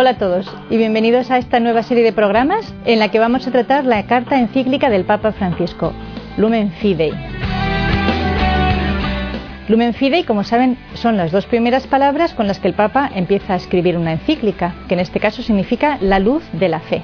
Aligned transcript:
Hola 0.00 0.10
a 0.10 0.16
todos 0.16 0.46
y 0.70 0.76
bienvenidos 0.76 1.28
a 1.32 1.38
esta 1.38 1.58
nueva 1.58 1.82
serie 1.82 2.04
de 2.04 2.12
programas 2.12 2.72
en 2.84 3.00
la 3.00 3.10
que 3.10 3.18
vamos 3.18 3.48
a 3.48 3.50
tratar 3.50 3.84
la 3.84 4.06
carta 4.06 4.38
encíclica 4.38 4.90
del 4.90 5.04
Papa 5.04 5.32
Francisco, 5.32 5.92
Lumen 6.36 6.70
Fidei. 6.70 7.10
Lumen 9.66 9.94
Fidei, 9.94 10.22
como 10.22 10.44
saben, 10.44 10.78
son 10.94 11.16
las 11.16 11.32
dos 11.32 11.46
primeras 11.46 11.88
palabras 11.88 12.32
con 12.32 12.46
las 12.46 12.60
que 12.60 12.68
el 12.68 12.74
Papa 12.74 13.10
empieza 13.12 13.54
a 13.54 13.56
escribir 13.56 13.98
una 13.98 14.12
encíclica, 14.12 14.76
que 14.86 14.94
en 14.94 15.00
este 15.00 15.18
caso 15.18 15.42
significa 15.42 15.98
la 16.00 16.20
luz 16.20 16.44
de 16.52 16.68
la 16.68 16.78
fe. 16.78 17.02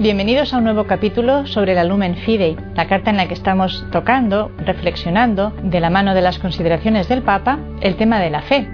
Bienvenidos 0.00 0.54
a 0.54 0.58
un 0.58 0.62
nuevo 0.62 0.84
capítulo 0.84 1.44
sobre 1.48 1.74
la 1.74 1.82
Lumen 1.82 2.14
Fidei, 2.18 2.56
la 2.76 2.86
carta 2.86 3.10
en 3.10 3.16
la 3.16 3.26
que 3.26 3.34
estamos 3.34 3.84
tocando, 3.90 4.52
reflexionando, 4.64 5.50
de 5.64 5.80
la 5.80 5.90
mano 5.90 6.14
de 6.14 6.20
las 6.20 6.38
consideraciones 6.38 7.08
del 7.08 7.22
Papa, 7.22 7.58
el 7.80 7.96
tema 7.96 8.20
de 8.20 8.30
la 8.30 8.42
fe. 8.42 8.68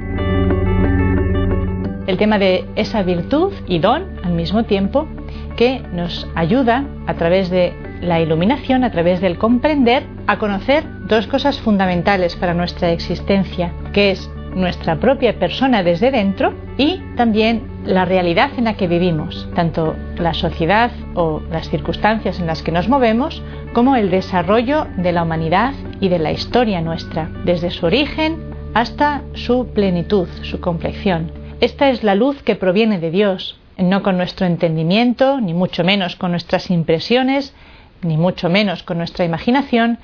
El 2.06 2.18
tema 2.18 2.38
de 2.38 2.66
esa 2.76 3.02
virtud 3.02 3.54
y 3.66 3.78
don 3.78 4.04
al 4.22 4.34
mismo 4.34 4.64
tiempo 4.64 5.08
que 5.56 5.80
nos 5.94 6.28
ayuda 6.34 6.84
a 7.06 7.14
través 7.14 7.48
de 7.48 7.72
la 8.02 8.20
iluminación, 8.20 8.84
a 8.84 8.90
través 8.90 9.22
del 9.22 9.38
comprender, 9.38 10.02
a 10.26 10.38
conocer 10.38 10.84
dos 11.08 11.26
cosas 11.26 11.58
fundamentales 11.58 12.36
para 12.36 12.52
nuestra 12.52 12.90
existencia, 12.90 13.72
que 13.94 14.10
es 14.10 14.30
nuestra 14.54 14.96
propia 14.96 15.38
persona 15.38 15.82
desde 15.82 16.10
dentro 16.10 16.52
y 16.76 17.00
también 17.16 17.73
la 17.84 18.04
realidad 18.04 18.50
en 18.56 18.64
la 18.64 18.74
que 18.74 18.88
vivimos, 18.88 19.48
tanto 19.54 19.94
la 20.16 20.34
sociedad 20.34 20.90
o 21.14 21.40
las 21.50 21.68
circunstancias 21.68 22.40
en 22.40 22.46
las 22.46 22.62
que 22.62 22.72
nos 22.72 22.88
movemos, 22.88 23.42
como 23.72 23.96
el 23.96 24.10
desarrollo 24.10 24.86
de 24.96 25.12
la 25.12 25.22
humanidad 25.22 25.74
y 26.00 26.08
de 26.08 26.18
la 26.18 26.32
historia 26.32 26.80
nuestra, 26.80 27.30
desde 27.44 27.70
su 27.70 27.86
origen 27.86 28.38
hasta 28.74 29.22
su 29.34 29.68
plenitud, 29.74 30.28
su 30.42 30.60
complexión. 30.60 31.30
Esta 31.60 31.90
es 31.90 32.02
la 32.02 32.14
luz 32.14 32.42
que 32.42 32.56
proviene 32.56 32.98
de 32.98 33.10
Dios, 33.10 33.58
no 33.76 34.02
con 34.02 34.16
nuestro 34.16 34.46
entendimiento, 34.46 35.40
ni 35.40 35.54
mucho 35.54 35.84
menos 35.84 36.16
con 36.16 36.30
nuestras 36.30 36.70
impresiones, 36.70 37.54
ni 38.02 38.16
mucho 38.16 38.48
menos 38.48 38.82
con 38.82 38.98
nuestra 38.98 39.24
imaginación, 39.24 39.98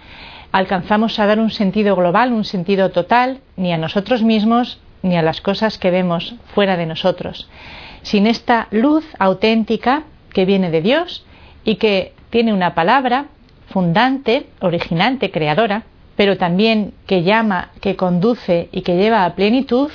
alcanzamos 0.53 1.19
a 1.19 1.27
dar 1.27 1.39
un 1.39 1.51
sentido 1.51 1.97
global, 1.97 2.33
un 2.33 2.45
sentido 2.45 2.91
total, 2.91 3.41
ni 3.56 3.73
a 3.73 3.78
nosotros 3.78 4.23
mismos, 4.23 4.81
ni 5.03 5.17
a 5.17 5.23
las 5.23 5.41
cosas 5.41 5.79
que 5.79 5.91
vemos 5.91 6.34
fuera 6.55 6.77
de 6.77 6.87
nosotros. 6.87 7.48
Sin 8.03 8.27
esta 8.27 8.69
luz 8.70 9.05
auténtica 9.19 10.05
que 10.33 10.45
viene 10.45 10.70
de 10.70 10.83
Dios 10.83 11.25
y 11.65 11.77
que 11.77 12.15
tiene 12.31 12.53
una 12.53 12.75
palabra 12.75 13.27
fundante, 13.69 14.47
originante, 14.61 15.31
creadora, 15.31 15.84
pero 16.17 16.37
también 16.37 16.92
que 17.07 17.23
llama, 17.23 17.70
que 17.81 17.97
conduce 17.97 18.69
y 18.73 18.83
que 18.83 18.97
lleva 18.97 19.25
a 19.25 19.34
plenitud, 19.34 19.91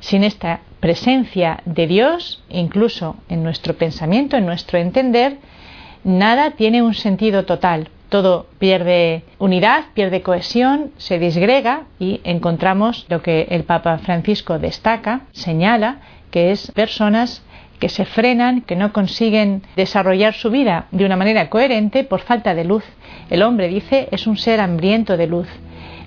sin 0.00 0.24
esta 0.24 0.60
presencia 0.80 1.60
de 1.64 1.86
Dios, 1.86 2.42
incluso 2.48 3.16
en 3.28 3.44
nuestro 3.44 3.74
pensamiento, 3.74 4.36
en 4.36 4.46
nuestro 4.46 4.78
entender, 4.78 5.38
nada 6.02 6.52
tiene 6.52 6.82
un 6.82 6.94
sentido 6.94 7.44
total 7.44 7.88
todo 8.12 8.44
pierde 8.58 9.22
unidad, 9.38 9.84
pierde 9.94 10.20
cohesión, 10.20 10.90
se 10.98 11.18
disgrega 11.18 11.84
y 11.98 12.20
encontramos 12.24 13.06
lo 13.08 13.22
que 13.22 13.46
el 13.48 13.64
Papa 13.64 13.96
Francisco 13.96 14.58
destaca, 14.58 15.22
señala, 15.32 16.02
que 16.30 16.50
es 16.50 16.70
personas 16.72 17.42
que 17.80 17.88
se 17.88 18.04
frenan, 18.04 18.60
que 18.60 18.76
no 18.76 18.92
consiguen 18.92 19.62
desarrollar 19.76 20.34
su 20.34 20.50
vida 20.50 20.88
de 20.90 21.06
una 21.06 21.16
manera 21.16 21.48
coherente 21.48 22.04
por 22.04 22.20
falta 22.20 22.54
de 22.54 22.64
luz. 22.64 22.84
El 23.30 23.42
hombre, 23.42 23.68
dice, 23.68 24.08
es 24.10 24.26
un 24.26 24.36
ser 24.36 24.60
hambriento 24.60 25.16
de 25.16 25.26
luz. 25.26 25.48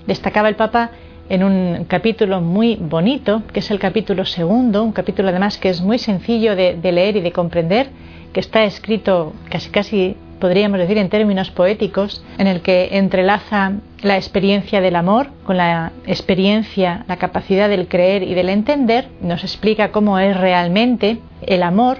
Destacaba 0.06 0.48
el 0.48 0.56
Papa 0.56 0.92
en 1.28 1.44
un 1.44 1.86
capítulo 1.86 2.39
muy 2.39 2.76
bonito, 2.76 3.42
que 3.52 3.61
es 3.61 3.72
el 3.72 3.80
capítulo 3.80 4.26
segundo, 4.26 4.83
un 4.83 4.92
capítulo 4.92 5.30
además 5.30 5.58
que 5.58 5.70
es 5.70 5.82
muy 5.82 5.98
sencillo 5.98 6.55
de, 6.55 6.76
de 6.76 6.92
leer 6.92 7.15
y 7.15 7.21
de 7.21 7.32
comprender, 7.32 7.89
que 8.32 8.42
está 8.42 8.64
escrito 8.64 9.33
casi 9.49 9.71
casi 9.71 10.17
podríamos 10.45 10.78
decir 10.78 11.00
en 11.00 11.10
términos 11.10 11.50
poéticos, 11.50 12.23
en 12.38 12.45
el 12.45 12.61
que 12.61 13.00
entrelaza 13.00 13.72
la 14.04 14.16
experiencia 14.16 14.80
del 14.80 14.95
amor 14.95 15.32
con 15.44 15.58
la 15.58 15.92
experiencia, 16.06 17.04
la 17.08 17.17
capacidad 17.17 17.67
del 17.67 17.88
creer 17.88 18.22
y 18.22 18.36
del 18.36 18.50
entender, 18.50 19.08
nos 19.22 19.44
explica 19.44 19.92
cómo 19.92 20.20
es 20.20 20.38
realmente 20.38 21.17
el 21.42 21.64
amor 21.64 21.98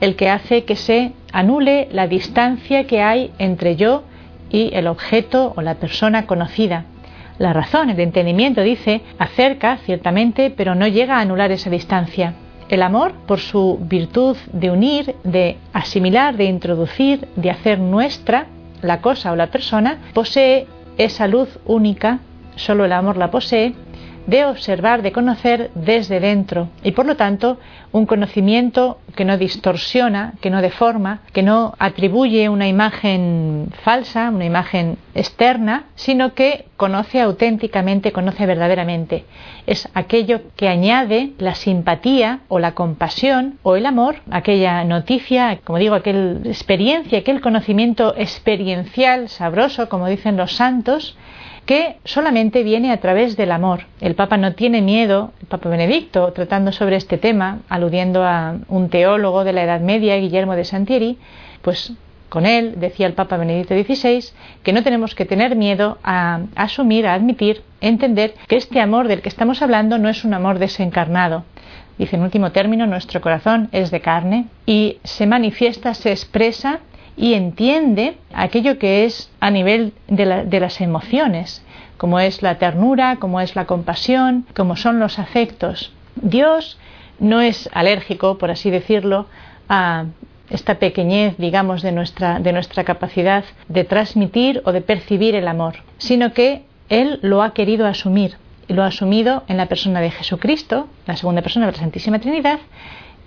el 0.00 0.16
que 0.16 0.30
hace 0.30 0.64
que 0.64 0.74
se 0.74 1.12
anule 1.34 1.88
la 1.92 2.06
distancia 2.06 2.86
que 2.86 3.02
hay 3.02 3.30
entre 3.38 3.76
yo 3.76 4.04
y 4.48 4.70
el 4.72 4.86
objeto 4.86 5.52
o 5.54 5.60
la 5.60 5.74
persona 5.74 6.26
conocida. 6.26 6.86
La 7.36 7.52
razón, 7.52 7.90
el 7.90 8.00
entendimiento, 8.00 8.62
dice, 8.62 9.02
acerca, 9.18 9.76
ciertamente, 9.84 10.48
pero 10.48 10.74
no 10.74 10.86
llega 10.86 11.18
a 11.18 11.20
anular 11.20 11.52
esa 11.52 11.68
distancia. 11.68 12.36
El 12.72 12.80
amor, 12.80 13.12
por 13.26 13.38
su 13.38 13.78
virtud 13.82 14.34
de 14.50 14.70
unir, 14.70 15.14
de 15.24 15.58
asimilar, 15.74 16.38
de 16.38 16.44
introducir, 16.44 17.28
de 17.36 17.50
hacer 17.50 17.78
nuestra 17.78 18.46
la 18.80 19.02
cosa 19.02 19.30
o 19.30 19.36
la 19.36 19.48
persona, 19.48 19.98
posee 20.14 20.66
esa 20.96 21.26
luz 21.26 21.58
única, 21.66 22.20
solo 22.56 22.86
el 22.86 22.92
amor 22.92 23.18
la 23.18 23.30
posee, 23.30 23.74
de 24.26 24.44
observar, 24.44 25.02
de 25.02 25.12
conocer 25.12 25.70
desde 25.74 26.20
dentro 26.20 26.68
y 26.82 26.92
por 26.92 27.06
lo 27.06 27.16
tanto 27.16 27.58
un 27.92 28.06
conocimiento 28.06 28.98
que 29.14 29.24
no 29.24 29.36
distorsiona, 29.36 30.34
que 30.40 30.50
no 30.50 30.62
deforma, 30.62 31.20
que 31.32 31.42
no 31.42 31.74
atribuye 31.78 32.48
una 32.48 32.66
imagen 32.66 33.68
falsa, 33.82 34.30
una 34.30 34.46
imagen 34.46 34.96
externa, 35.14 35.84
sino 35.94 36.34
que 36.34 36.66
conoce 36.76 37.20
auténticamente, 37.20 38.12
conoce 38.12 38.46
verdaderamente. 38.46 39.24
Es 39.66 39.88
aquello 39.92 40.40
que 40.56 40.68
añade 40.68 41.32
la 41.38 41.54
simpatía 41.54 42.40
o 42.48 42.58
la 42.58 42.72
compasión 42.72 43.58
o 43.62 43.76
el 43.76 43.86
amor, 43.86 44.16
aquella 44.30 44.82
noticia, 44.84 45.58
como 45.62 45.78
digo, 45.78 45.94
aquella 45.94 46.38
experiencia, 46.44 47.18
aquel 47.18 47.40
conocimiento 47.40 48.14
experiencial, 48.16 49.28
sabroso, 49.28 49.88
como 49.90 50.08
dicen 50.08 50.36
los 50.36 50.52
santos, 50.54 51.16
que 51.66 51.96
solamente 52.04 52.62
viene 52.62 52.92
a 52.92 52.98
través 52.98 53.36
del 53.36 53.52
amor. 53.52 53.86
El 54.00 54.14
Papa 54.14 54.36
no 54.36 54.54
tiene 54.54 54.82
miedo, 54.82 55.32
el 55.40 55.46
Papa 55.46 55.68
Benedicto, 55.68 56.32
tratando 56.32 56.72
sobre 56.72 56.96
este 56.96 57.18
tema, 57.18 57.60
aludiendo 57.68 58.24
a 58.24 58.56
un 58.68 58.88
teólogo 58.88 59.44
de 59.44 59.52
la 59.52 59.62
Edad 59.62 59.80
Media, 59.80 60.16
Guillermo 60.16 60.56
de 60.56 60.64
Santieri, 60.64 61.18
pues 61.62 61.92
con 62.28 62.46
él 62.46 62.76
decía 62.78 63.06
el 63.06 63.12
Papa 63.12 63.36
Benedicto 63.36 63.74
XVI 63.74 64.24
que 64.62 64.72
no 64.72 64.82
tenemos 64.82 65.14
que 65.14 65.26
tener 65.26 65.54
miedo 65.54 65.98
a 66.02 66.40
asumir, 66.56 67.06
a 67.06 67.14
admitir, 67.14 67.62
entender 67.80 68.34
que 68.48 68.56
este 68.56 68.80
amor 68.80 69.06
del 69.06 69.20
que 69.20 69.28
estamos 69.28 69.60
hablando 69.60 69.98
no 69.98 70.08
es 70.08 70.24
un 70.24 70.32
amor 70.32 70.58
desencarnado. 70.58 71.44
Dice 71.98 72.16
en 72.16 72.22
último 72.22 72.50
término, 72.50 72.86
nuestro 72.86 73.20
corazón 73.20 73.68
es 73.72 73.90
de 73.90 74.00
carne 74.00 74.46
y 74.64 74.96
se 75.04 75.26
manifiesta, 75.26 75.92
se 75.92 76.10
expresa 76.10 76.80
y 77.16 77.34
entiende 77.34 78.16
aquello 78.32 78.78
que 78.78 79.04
es 79.04 79.30
a 79.40 79.50
nivel 79.50 79.92
de, 80.08 80.60
las 80.60 80.80
emociones, 80.80 81.64
como 81.96 82.18
es 82.20 82.42
la 82.42 82.58
ternura, 82.58 83.16
como 83.16 83.40
es 83.40 83.54
la 83.54 83.66
compasión, 83.66 84.46
como 84.54 84.76
son 84.76 84.98
los 84.98 85.18
afectos. 85.18 85.92
Dios 86.16 86.78
no 87.18 87.40
es 87.40 87.68
alérgico, 87.72 88.38
por 88.38 88.50
así 88.50 88.70
decirlo, 88.70 89.26
a 89.68 90.06
esta 90.50 90.76
pequeñez, 90.76 91.36
digamos, 91.38 91.82
de 91.82 91.92
nuestra, 91.92 92.38
de 92.38 92.52
nuestra 92.52 92.84
capacidad 92.84 93.44
de 93.68 93.84
transmitir 93.84 94.62
o 94.64 94.72
de 94.72 94.80
percibir 94.80 95.34
el 95.34 95.48
amor, 95.48 95.76
sino 95.98 96.32
que 96.32 96.64
Él 96.88 97.18
lo 97.22 97.42
ha 97.42 97.54
querido 97.54 97.86
asumir 97.86 98.36
y 98.68 98.74
lo 98.74 98.82
ha 98.82 98.86
asumido 98.86 99.44
en 99.48 99.56
la 99.56 99.66
persona 99.66 100.00
de 100.00 100.10
Jesucristo, 100.10 100.88
la 101.06 101.16
segunda 101.16 101.42
persona 101.42 101.66
de 101.66 101.72
la 101.72 101.78
Santísima 101.78 102.18
Trinidad, 102.18 102.58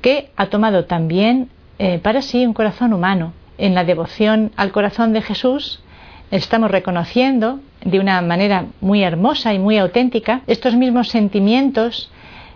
que 0.01 0.29
ha 0.35 0.47
tomado 0.47 0.85
también 0.85 1.49
eh, 1.79 1.99
para 1.99 2.21
sí 2.21 2.45
un 2.45 2.53
corazón 2.53 2.93
humano, 2.93 3.33
en 3.57 3.75
la 3.75 3.83
devoción 3.83 4.51
al 4.55 4.71
corazón 4.71 5.13
de 5.13 5.21
Jesús 5.21 5.81
estamos 6.31 6.71
reconociendo 6.71 7.59
de 7.83 7.99
una 7.99 8.21
manera 8.21 8.65
muy 8.81 9.03
hermosa 9.03 9.53
y 9.53 9.59
muy 9.59 9.77
auténtica 9.77 10.41
estos 10.47 10.75
mismos 10.75 11.09
sentimientos, 11.09 12.11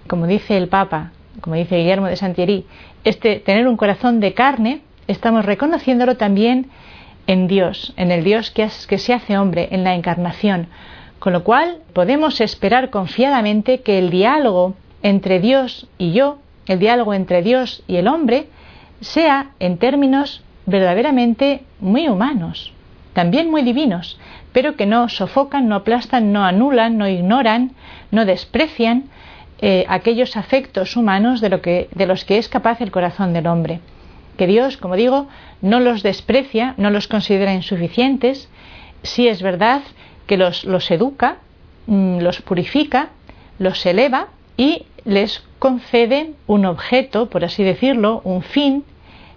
como 0.07 0.27
dice 0.27 0.57
el 0.57 0.67
Papa, 0.67 1.11
como 1.41 1.55
dice 1.55 1.77
Guillermo 1.77 2.07
de 2.07 2.15
Santieri, 2.15 2.65
este 3.03 3.39
tener 3.39 3.67
un 3.67 3.77
corazón 3.77 4.19
de 4.19 4.33
carne, 4.33 4.81
estamos 5.07 5.45
reconociéndolo 5.45 6.17
también 6.17 6.69
en 7.27 7.47
Dios, 7.47 7.93
en 7.95 8.11
el 8.11 8.23
Dios 8.23 8.51
que, 8.51 8.67
que 8.87 8.97
se 8.97 9.13
hace 9.13 9.37
hombre, 9.37 9.69
en 9.71 9.83
la 9.83 9.93
encarnación. 9.93 10.67
Con 11.19 11.33
lo 11.33 11.43
cual 11.43 11.77
podemos 11.93 12.41
esperar 12.41 12.89
confiadamente 12.89 13.81
que 13.81 13.99
el 13.99 14.09
diálogo 14.09 14.73
entre 15.03 15.39
Dios 15.39 15.87
y 15.97 16.11
yo, 16.13 16.39
el 16.65 16.79
diálogo 16.79 17.13
entre 17.13 17.41
Dios 17.41 17.83
y 17.87 17.97
el 17.97 18.07
hombre, 18.07 18.47
sea 19.01 19.51
en 19.59 19.77
términos 19.77 20.43
verdaderamente 20.69 21.63
muy 21.79 22.07
humanos, 22.07 22.73
también 23.13 23.49
muy 23.49 23.63
divinos, 23.63 24.19
pero 24.53 24.75
que 24.75 24.85
no 24.85 25.09
sofocan, 25.09 25.67
no 25.67 25.75
aplastan, 25.75 26.31
no 26.31 26.43
anulan, 26.43 26.97
no 26.97 27.07
ignoran, 27.07 27.71
no 28.11 28.25
desprecian 28.25 29.05
eh, 29.61 29.85
aquellos 29.89 30.37
afectos 30.37 30.95
humanos 30.95 31.41
de, 31.41 31.49
lo 31.49 31.61
que, 31.61 31.89
de 31.93 32.05
los 32.05 32.23
que 32.25 32.37
es 32.37 32.47
capaz 32.47 32.81
el 32.81 32.91
corazón 32.91 33.33
del 33.33 33.47
hombre. 33.47 33.81
Que 34.37 34.47
Dios, 34.47 34.77
como 34.77 34.95
digo, 34.95 35.27
no 35.61 35.79
los 35.79 36.01
desprecia, 36.01 36.75
no 36.77 36.89
los 36.89 37.07
considera 37.07 37.53
insuficientes. 37.53 38.49
Sí 39.03 39.27
es 39.27 39.41
verdad 39.41 39.81
que 40.27 40.37
los, 40.37 40.63
los 40.63 40.89
educa, 40.91 41.37
mm, 41.87 42.19
los 42.19 42.41
purifica, 42.41 43.09
los 43.57 43.85
eleva 43.85 44.27
y 44.55 44.85
les 45.03 45.43
concede 45.59 46.31
un 46.47 46.65
objeto, 46.65 47.29
por 47.29 47.43
así 47.43 47.63
decirlo, 47.63 48.21
un 48.23 48.41
fin 48.41 48.85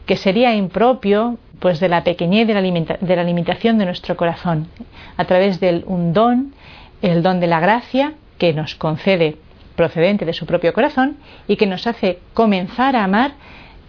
que 0.06 0.16
sería 0.16 0.54
impropio 0.54 1.38
pues 1.58 1.78
de 1.78 1.88
la 1.88 2.02
pequeñez 2.02 2.46
de 2.46 2.54
la, 2.54 2.62
de 2.62 3.16
la 3.16 3.24
limitación 3.24 3.78
de 3.78 3.84
nuestro 3.84 4.16
corazón, 4.16 4.68
a 5.16 5.24
través 5.24 5.60
de 5.60 5.84
un 5.86 6.12
don, 6.12 6.54
el 7.02 7.22
don 7.22 7.38
de 7.38 7.46
la 7.46 7.60
gracia, 7.60 8.14
que 8.38 8.52
nos 8.52 8.74
concede 8.74 9.36
procedente 9.76 10.24
de 10.24 10.32
su 10.32 10.46
propio 10.46 10.72
corazón 10.72 11.16
y 11.46 11.56
que 11.56 11.66
nos 11.66 11.86
hace 11.86 12.18
comenzar 12.34 12.96
a 12.96 13.04
amar 13.04 13.32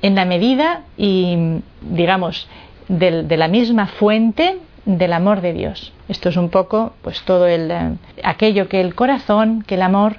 en 0.03 0.15
la 0.15 0.25
medida 0.25 0.81
y, 0.97 1.59
digamos, 1.81 2.47
de, 2.87 3.37
la 3.37 3.47
misma 3.47 3.87
fuente 3.87 4.57
del 4.85 5.13
amor 5.13 5.41
de 5.41 5.53
Dios. 5.53 5.93
Esto 6.09 6.29
es 6.29 6.37
un 6.37 6.49
poco, 6.49 6.93
pues, 7.01 7.23
todo 7.23 7.47
el, 7.47 7.71
eh, 7.71 7.95
aquello 8.23 8.67
que 8.67 8.81
el 8.81 8.95
corazón, 8.95 9.63
que 9.65 9.75
el 9.75 9.81
amor 9.81 10.17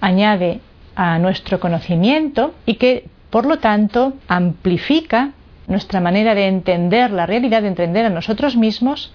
añade 0.00 0.60
a 0.94 1.18
nuestro 1.18 1.58
conocimiento 1.58 2.52
y 2.66 2.74
que, 2.74 3.06
por 3.32 3.46
lo 3.46 3.60
tanto, 3.60 4.12
amplifica 4.28 5.30
nuestra 5.66 6.02
manera 6.02 6.34
de 6.34 6.48
entender 6.48 7.10
la 7.10 7.24
realidad, 7.24 7.62
de 7.62 7.68
entender 7.68 8.04
a 8.04 8.10
nosotros 8.10 8.58
mismos 8.58 9.14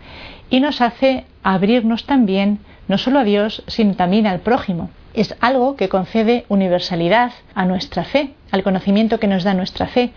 y 0.49 0.59
nos 0.59 0.81
hace 0.81 1.25
abrirnos 1.43 2.07
también 2.07 2.57
no 2.87 2.97
solo 2.97 3.19
a 3.19 3.23
Dios, 3.23 3.63
sino 3.67 3.93
también 3.93 4.25
al 4.25 4.39
prójimo. 4.39 4.89
Es 5.13 5.35
algo 5.39 5.75
que 5.75 5.87
concede 5.87 6.45
universalidad 6.49 7.31
a 7.53 7.65
nuestra 7.65 8.05
fe, 8.05 8.33
al 8.49 8.63
conocimiento 8.63 9.19
que 9.19 9.27
nos 9.27 9.43
da 9.43 9.53
nuestra 9.53 9.85
fe, 9.85 10.13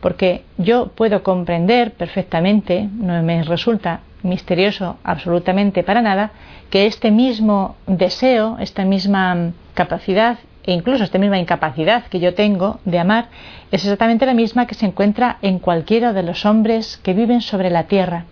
porque 0.00 0.44
yo 0.56 0.86
puedo 0.88 1.22
comprender 1.22 1.92
perfectamente, 1.92 2.88
no 2.90 3.22
me 3.22 3.42
resulta 3.42 4.00
misterioso 4.22 4.96
absolutamente 5.04 5.82
para 5.82 6.00
nada, 6.00 6.30
que 6.70 6.86
este 6.86 7.10
mismo 7.10 7.76
deseo, 7.86 8.56
esta 8.60 8.86
misma 8.86 9.52
capacidad 9.74 10.38
e 10.64 10.72
incluso 10.72 11.04
esta 11.04 11.18
misma 11.18 11.38
incapacidad 11.38 12.04
que 12.04 12.20
yo 12.20 12.34
tengo 12.34 12.80
de 12.84 12.98
amar 12.98 13.28
es 13.70 13.84
exactamente 13.84 14.26
la 14.26 14.34
misma 14.34 14.66
que 14.66 14.74
se 14.74 14.86
encuentra 14.86 15.38
en 15.42 15.58
cualquiera 15.58 16.12
de 16.12 16.22
los 16.22 16.44
hombres 16.44 16.98
que 17.02 17.14
viven 17.14 17.40
sobre 17.40 17.70
la 17.70 17.84
tierra. 17.84 18.26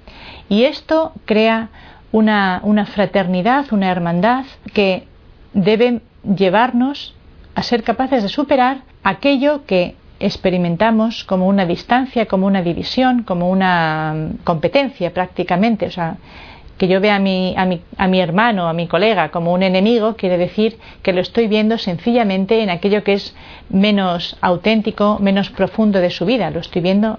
Y 0.49 0.65
esto 0.65 1.13
crea 1.25 1.71
una, 2.13 2.87
fraternidad, 2.87 3.73
una 3.73 3.91
hermandad 3.91 4.45
que 4.73 5.07
debe 5.55 6.01
llevarnos 6.25 7.15
a 7.55 7.63
ser 7.63 7.83
capaces 7.83 8.23
de 8.23 8.29
superar 8.29 8.83
aquello 9.03 9.65
que 9.67 9.97
experimentamos 10.19 11.25
como 11.25 11.49
una 11.49 11.65
distancia, 11.65 12.27
como 12.27 12.47
una 12.47 12.63
división, 12.63 13.23
como 13.23 13.49
una 13.49 14.15
mm, 14.15 14.45
competencia 14.45 15.13
prácticamente. 15.13 15.87
O 15.87 15.91
que 16.81 16.89
yo 16.89 16.99
vea 16.99 17.17
a 17.17 17.19
mi, 17.19 17.53
a, 17.59 17.67
mi, 17.67 17.83
a 17.99 18.09
mi 18.09 18.21
hermano, 18.23 18.67
a 18.67 18.73
mi 18.73 18.87
colega 18.87 19.29
como 19.29 19.53
un 19.53 19.63
enemigo, 19.63 20.17
quiere 20.17 20.39
decir 20.39 20.79
que 21.03 21.13
lo 21.13 21.21
estoy 21.21 21.47
viendo 21.47 21.77
sencillamente 21.77 22.63
en 22.63 22.71
aquello 22.71 23.05
que 23.05 23.13
es 23.13 23.37
menos 23.69 24.39
auténtico, 24.41 25.19
menos 25.21 25.51
profundo 25.51 26.01
de 26.01 26.09
su 26.09 26.25
vida. 26.25 26.51
Lo 26.51 26.61
estoy 26.61 26.81
viendo 26.81 27.19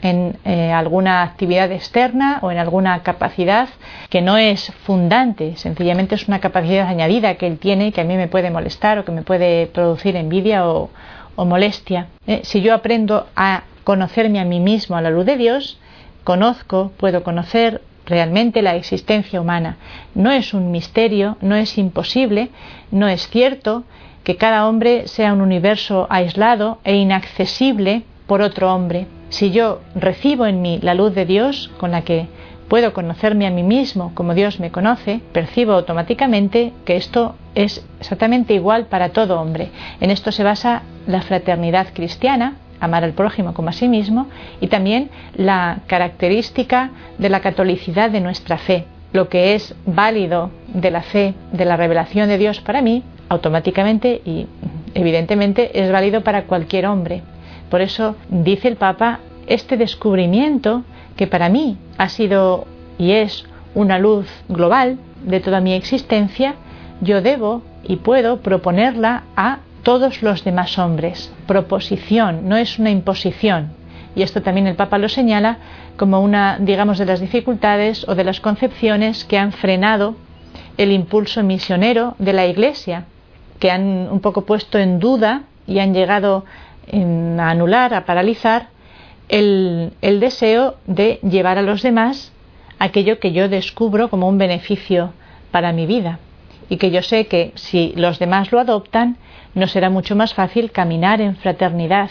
en 0.00 0.38
eh, 0.44 0.70
alguna 0.70 1.24
actividad 1.24 1.72
externa 1.72 2.38
o 2.42 2.52
en 2.52 2.58
alguna 2.58 3.02
capacidad 3.02 3.68
que 4.10 4.22
no 4.22 4.36
es 4.36 4.72
fundante, 4.84 5.56
sencillamente 5.56 6.14
es 6.14 6.28
una 6.28 6.38
capacidad 6.38 6.86
añadida 6.86 7.34
que 7.34 7.48
él 7.48 7.58
tiene 7.58 7.90
que 7.90 8.02
a 8.02 8.04
mí 8.04 8.14
me 8.14 8.28
puede 8.28 8.52
molestar 8.52 9.00
o 9.00 9.04
que 9.04 9.10
me 9.10 9.22
puede 9.22 9.66
producir 9.66 10.14
envidia 10.14 10.68
o, 10.68 10.88
molestia. 11.36 12.06
Eh, 12.28 12.42
si 12.44 12.60
yo 12.60 12.74
aprendo 12.74 13.26
a 13.34 13.62
conocerme 13.82 14.38
a 14.38 14.44
mí 14.44 14.60
mismo 14.60 14.96
a 14.96 15.00
la 15.00 15.10
luz 15.10 15.26
de 15.26 15.36
Dios, 15.36 15.80
conozco, 16.22 16.92
puedo 16.96 17.24
conocer 17.24 17.80
realmente 18.10 18.60
la 18.60 18.74
existencia 18.74 19.40
humana. 19.40 19.78
No 20.14 20.30
es 20.30 20.52
un 20.52 20.70
misterio, 20.70 21.38
no 21.40 21.56
es 21.56 21.78
imposible, 21.78 22.50
no 22.90 23.08
es 23.08 23.28
cierto 23.28 23.84
que 24.24 24.36
cada 24.36 24.68
hombre 24.68 25.08
sea 25.08 25.32
un 25.32 25.40
universo 25.40 26.06
aislado 26.10 26.78
e 26.84 26.96
inaccesible 26.96 28.02
por 28.26 28.42
otro 28.42 28.74
hombre. 28.74 29.06
Si 29.30 29.50
yo 29.50 29.80
recibo 29.94 30.44
en 30.44 30.60
mí 30.60 30.78
la 30.82 30.94
luz 30.94 31.14
de 31.14 31.24
Dios 31.24 31.70
con 31.78 31.92
la 31.92 32.02
que 32.02 32.26
puedo 32.68 32.92
conocerme 32.92 33.46
a 33.46 33.50
mí 33.50 33.64
mismo 33.64 34.12
como 34.14 34.34
Dios 34.34 34.60
me 34.60 34.70
conoce, 34.70 35.20
percibo 35.32 35.72
automáticamente 35.72 36.72
que 36.84 36.96
esto 36.96 37.34
es 37.54 37.84
exactamente 37.98 38.54
igual 38.54 38.86
para 38.86 39.08
todo 39.08 39.40
hombre. 39.40 39.70
En 40.00 40.10
esto 40.10 40.30
se 40.30 40.44
basa 40.44 40.82
la 41.06 41.22
fraternidad 41.22 41.88
cristiana, 41.92 42.54
amar 42.80 43.04
al 43.04 43.12
prójimo 43.12 43.54
como 43.54 43.68
a 43.68 43.72
sí 43.72 43.88
mismo, 43.88 44.26
y 44.60 44.68
también 44.68 45.10
la 45.34 45.78
característica 45.86 46.90
de 47.18 47.28
la 47.28 47.40
catolicidad 47.40 48.10
de 48.10 48.20
nuestra 48.20 48.58
fe. 48.58 48.86
Lo 49.12 49.28
que 49.28 49.54
es 49.54 49.74
válido 49.86 50.50
de 50.72 50.90
la 50.90 51.02
fe, 51.02 51.34
de 51.52 51.64
la 51.64 51.76
revelación 51.76 52.28
de 52.28 52.38
Dios 52.38 52.60
para 52.60 52.82
mí, 52.82 53.02
automáticamente 53.28 54.20
y 54.24 54.46
evidentemente 54.94 55.80
es 55.80 55.90
válido 55.90 56.22
para 56.22 56.44
cualquier 56.44 56.86
hombre. 56.86 57.22
Por 57.70 57.80
eso 57.80 58.16
dice 58.28 58.68
el 58.68 58.76
Papa, 58.76 59.20
este 59.46 59.76
descubrimiento 59.76 60.82
que 61.16 61.26
para 61.26 61.48
mí 61.48 61.76
ha 61.98 62.08
sido 62.08 62.66
y 62.98 63.12
es 63.12 63.44
una 63.74 63.98
luz 63.98 64.26
global 64.48 64.98
de 65.24 65.40
toda 65.40 65.60
mi 65.60 65.74
existencia, 65.74 66.54
yo 67.00 67.22
debo 67.22 67.62
y 67.84 67.96
puedo 67.96 68.40
proponerla 68.40 69.24
a 69.36 69.58
todos 69.82 70.22
los 70.22 70.44
demás 70.44 70.78
hombres. 70.78 71.32
Proposición, 71.46 72.48
no 72.48 72.56
es 72.56 72.78
una 72.78 72.90
imposición. 72.90 73.72
Y 74.14 74.22
esto 74.22 74.42
también 74.42 74.66
el 74.66 74.76
Papa 74.76 74.98
lo 74.98 75.08
señala 75.08 75.58
como 75.96 76.20
una, 76.20 76.58
digamos, 76.58 76.98
de 76.98 77.06
las 77.06 77.20
dificultades 77.20 78.08
o 78.08 78.14
de 78.14 78.24
las 78.24 78.40
concepciones 78.40 79.24
que 79.24 79.38
han 79.38 79.52
frenado 79.52 80.16
el 80.76 80.92
impulso 80.92 81.42
misionero 81.42 82.14
de 82.18 82.32
la 82.32 82.46
Iglesia, 82.46 83.04
que 83.58 83.70
han 83.70 84.08
un 84.10 84.20
poco 84.20 84.44
puesto 84.44 84.78
en 84.78 84.98
duda 84.98 85.42
y 85.66 85.78
han 85.78 85.94
llegado 85.94 86.44
a 86.92 87.50
anular, 87.50 87.94
a 87.94 88.04
paralizar 88.04 88.68
el, 89.28 89.92
deseo 90.00 90.76
de 90.86 91.20
llevar 91.22 91.58
a 91.58 91.62
los 91.62 91.82
demás 91.82 92.32
aquello 92.78 93.20
que 93.20 93.32
yo 93.32 93.48
descubro 93.48 94.10
como 94.10 94.28
un 94.28 94.38
beneficio 94.38 95.12
para 95.50 95.72
mi 95.72 95.86
vida 95.86 96.18
y 96.68 96.76
que 96.78 96.90
yo 96.90 97.02
sé 97.02 97.26
que 97.26 97.52
si 97.54 97.92
los 97.96 98.18
demás 98.18 98.52
lo 98.52 98.58
adoptan, 98.58 99.16
no 99.54 99.66
será 99.66 99.90
mucho 99.90 100.16
más 100.16 100.34
fácil 100.34 100.70
caminar 100.70 101.20
en 101.20 101.36
fraternidad, 101.36 102.10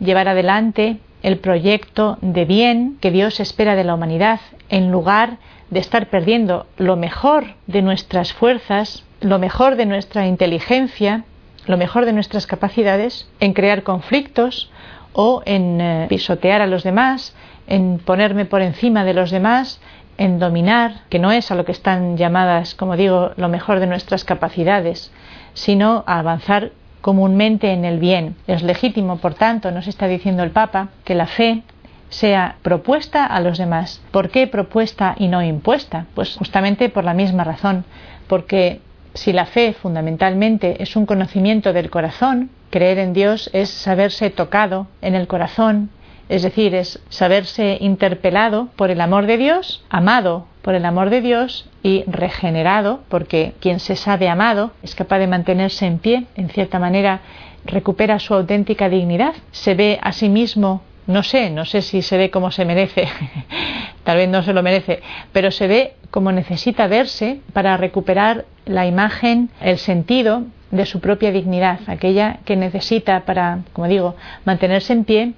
llevar 0.00 0.28
adelante 0.28 0.98
el 1.22 1.38
proyecto 1.38 2.18
de 2.20 2.44
bien 2.44 2.98
que 3.00 3.10
Dios 3.10 3.40
espera 3.40 3.76
de 3.76 3.84
la 3.84 3.94
humanidad, 3.94 4.40
en 4.68 4.90
lugar 4.90 5.38
de 5.70 5.80
estar 5.80 6.08
perdiendo 6.10 6.66
lo 6.76 6.96
mejor 6.96 7.54
de 7.66 7.82
nuestras 7.82 8.32
fuerzas, 8.32 9.04
lo 9.20 9.38
mejor 9.38 9.76
de 9.76 9.86
nuestra 9.86 10.26
inteligencia, 10.26 11.24
lo 11.66 11.76
mejor 11.76 12.04
de 12.06 12.12
nuestras 12.12 12.46
capacidades 12.46 13.28
en 13.38 13.52
crear 13.52 13.84
conflictos 13.84 14.70
o 15.12 15.42
en 15.46 15.80
eh, 15.80 16.06
pisotear 16.08 16.60
a 16.60 16.66
los 16.66 16.82
demás, 16.82 17.34
en 17.68 17.98
ponerme 17.98 18.44
por 18.44 18.62
encima 18.62 19.04
de 19.04 19.14
los 19.14 19.30
demás, 19.30 19.80
en 20.18 20.38
dominar, 20.38 21.02
que 21.08 21.18
no 21.18 21.32
es 21.32 21.50
a 21.50 21.54
lo 21.54 21.64
que 21.64 21.72
están 21.72 22.16
llamadas, 22.16 22.74
como 22.74 22.96
digo, 22.96 23.30
lo 23.36 23.48
mejor 23.48 23.80
de 23.80 23.86
nuestras 23.86 24.24
capacidades, 24.24 25.12
sino 25.54 26.04
a 26.06 26.18
avanzar 26.18 26.72
comúnmente 27.00 27.72
en 27.72 27.84
el 27.84 27.98
bien. 27.98 28.36
Es 28.46 28.62
legítimo, 28.62 29.18
por 29.18 29.34
tanto, 29.34 29.70
nos 29.70 29.88
está 29.88 30.06
diciendo 30.06 30.42
el 30.42 30.50
Papa, 30.50 30.88
que 31.04 31.14
la 31.14 31.26
fe 31.26 31.62
sea 32.08 32.56
propuesta 32.62 33.26
a 33.26 33.40
los 33.40 33.58
demás. 33.58 34.02
¿Por 34.10 34.30
qué 34.30 34.46
propuesta 34.46 35.14
y 35.18 35.28
no 35.28 35.42
impuesta? 35.42 36.06
Pues 36.14 36.36
justamente 36.36 36.88
por 36.88 37.04
la 37.04 37.14
misma 37.14 37.44
razón, 37.44 37.84
porque 38.28 38.80
si 39.14 39.32
la 39.32 39.46
fe 39.46 39.72
fundamentalmente 39.72 40.82
es 40.82 40.96
un 40.96 41.06
conocimiento 41.06 41.72
del 41.72 41.90
corazón, 41.90 42.50
creer 42.70 42.98
en 42.98 43.12
Dios 43.12 43.50
es 43.52 43.70
saberse 43.70 44.30
tocado 44.30 44.86
en 45.00 45.14
el 45.14 45.26
corazón, 45.26 45.90
es 46.28 46.42
decir, 46.42 46.74
es 46.74 47.00
saberse 47.08 47.76
interpelado 47.80 48.68
por 48.76 48.90
el 48.90 49.00
amor 49.00 49.26
de 49.26 49.36
Dios, 49.36 49.84
amado 49.90 50.46
por 50.62 50.74
el 50.74 50.84
amor 50.84 51.10
de 51.10 51.20
Dios 51.20 51.68
y 51.82 52.04
regenerado, 52.06 53.00
porque 53.08 53.52
quien 53.60 53.80
se 53.80 53.96
sabe 53.96 54.28
amado 54.28 54.70
es 54.82 54.94
capaz 54.94 55.18
de 55.18 55.26
mantenerse 55.26 55.86
en 55.86 55.98
pie, 55.98 56.24
en 56.36 56.48
cierta 56.48 56.78
manera 56.78 57.20
recupera 57.64 58.18
su 58.18 58.34
auténtica 58.34 58.88
dignidad, 58.88 59.34
se 59.50 59.74
ve 59.74 59.98
a 60.02 60.12
sí 60.12 60.28
mismo, 60.28 60.82
no 61.06 61.22
sé, 61.22 61.50
no 61.50 61.64
sé 61.64 61.82
si 61.82 62.02
se 62.02 62.16
ve 62.16 62.30
como 62.30 62.50
se 62.50 62.64
merece, 62.64 63.08
tal 64.04 64.16
vez 64.16 64.28
no 64.28 64.42
se 64.42 64.52
lo 64.52 64.62
merece, 64.62 65.00
pero 65.32 65.50
se 65.50 65.66
ve 65.66 65.94
como 66.10 66.32
necesita 66.32 66.86
verse 66.86 67.40
para 67.52 67.76
recuperar 67.76 68.44
la 68.64 68.86
imagen, 68.86 69.50
el 69.60 69.78
sentido 69.78 70.44
de 70.70 70.86
su 70.86 71.00
propia 71.00 71.32
dignidad, 71.32 71.80
aquella 71.86 72.38
que 72.44 72.56
necesita 72.56 73.20
para, 73.20 73.60
como 73.72 73.88
digo, 73.88 74.16
mantenerse 74.44 74.92
en 74.92 75.04
pie 75.04 75.32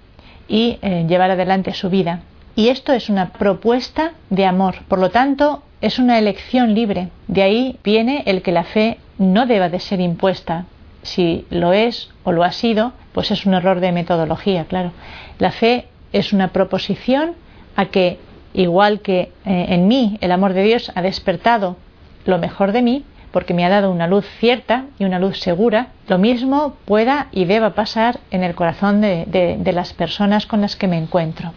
y 0.49 0.79
eh, 0.83 1.07
llevar 1.09 1.31
adelante 1.31 1.73
su 1.73 1.91
vida. 1.91 2.21
Y 2.57 2.69
esto 2.69 2.93
es 2.93 3.09
una 3.09 3.31
propuesta 3.31 4.13
de 4.31 4.47
amor. 4.47 4.77
Por 4.87 5.01
lo 5.01 5.11
tanto, 5.11 5.63
es 5.81 5.99
una 5.99 6.19
elección 6.19 6.75
libre. 6.75 7.09
De 7.27 7.43
ahí 7.43 7.79
viene 7.83 8.23
el 8.27 8.43
que 8.43 8.53
la 8.53 8.65
fe 8.65 8.99
no 9.19 9.47
deba 9.47 9.69
de 9.69 9.81
ser 9.81 10.01
impuesta. 10.01 10.67
Si 11.03 11.47
lo 11.51 11.73
es 11.73 12.11
o 12.23 12.33
lo 12.33 12.45
ha 12.45 12.53
sido, 12.53 12.93
pues 13.13 13.31
es 13.31 13.45
un 13.45 13.55
error 13.55 13.81
de 13.81 13.93
metodología, 13.93 14.65
claro. 14.67 14.93
La 15.39 15.51
fe 15.51 15.89
es 16.13 16.33
una 16.33 16.53
proposición 16.53 17.33
a 17.77 17.87
que, 17.87 18.19
igual 18.53 19.01
que 19.01 19.33
eh, 19.45 19.67
en 19.71 19.89
mí 19.89 20.17
el 20.21 20.31
amor 20.31 20.53
de 20.53 20.63
Dios 20.63 20.93
ha 20.95 21.03
despertado 21.03 21.77
lo 22.25 22.39
mejor 22.39 22.73
de 22.73 22.83
mí, 22.83 23.05
porque 23.33 23.53
me 23.53 23.65
ha 23.65 23.69
dado 23.69 23.91
una 23.91 24.07
luz 24.07 24.27
cierta 24.39 24.85
y 24.99 25.05
una 25.05 25.19
luz 25.19 25.41
segura, 25.41 25.89
lo 26.07 26.19
mismo 26.19 26.77
pueda 26.85 27.27
y 27.33 27.47
deba 27.47 27.75
pasar 27.75 28.21
en 28.31 28.45
el 28.45 28.55
corazón 28.55 29.01
de, 29.01 29.27
de 29.27 29.73
las 29.73 29.93
personas 29.93 30.47
con 30.47 30.61
las 30.61 30.77
que 30.77 30.87
me 30.87 30.97
encuentro. 30.97 31.53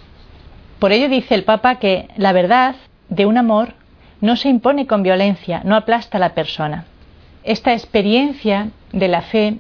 Por 0.79 0.91
ello 0.91 1.09
dice 1.09 1.33
el 1.33 1.43
Papa 1.43 1.75
que 1.75 2.07
la 2.17 2.33
verdad 2.33 2.75
de 3.09 3.25
un 3.25 3.37
amor 3.37 3.73
no 4.21 4.35
se 4.35 4.49
impone 4.49 4.85
con 4.85 5.03
violencia, 5.03 5.61
no 5.63 5.75
aplasta 5.75 6.17
a 6.17 6.21
la 6.21 6.35
persona. 6.35 6.85
Esta 7.43 7.73
experiencia 7.73 8.69
de 8.91 9.07
la 9.07 9.21
fe 9.21 9.57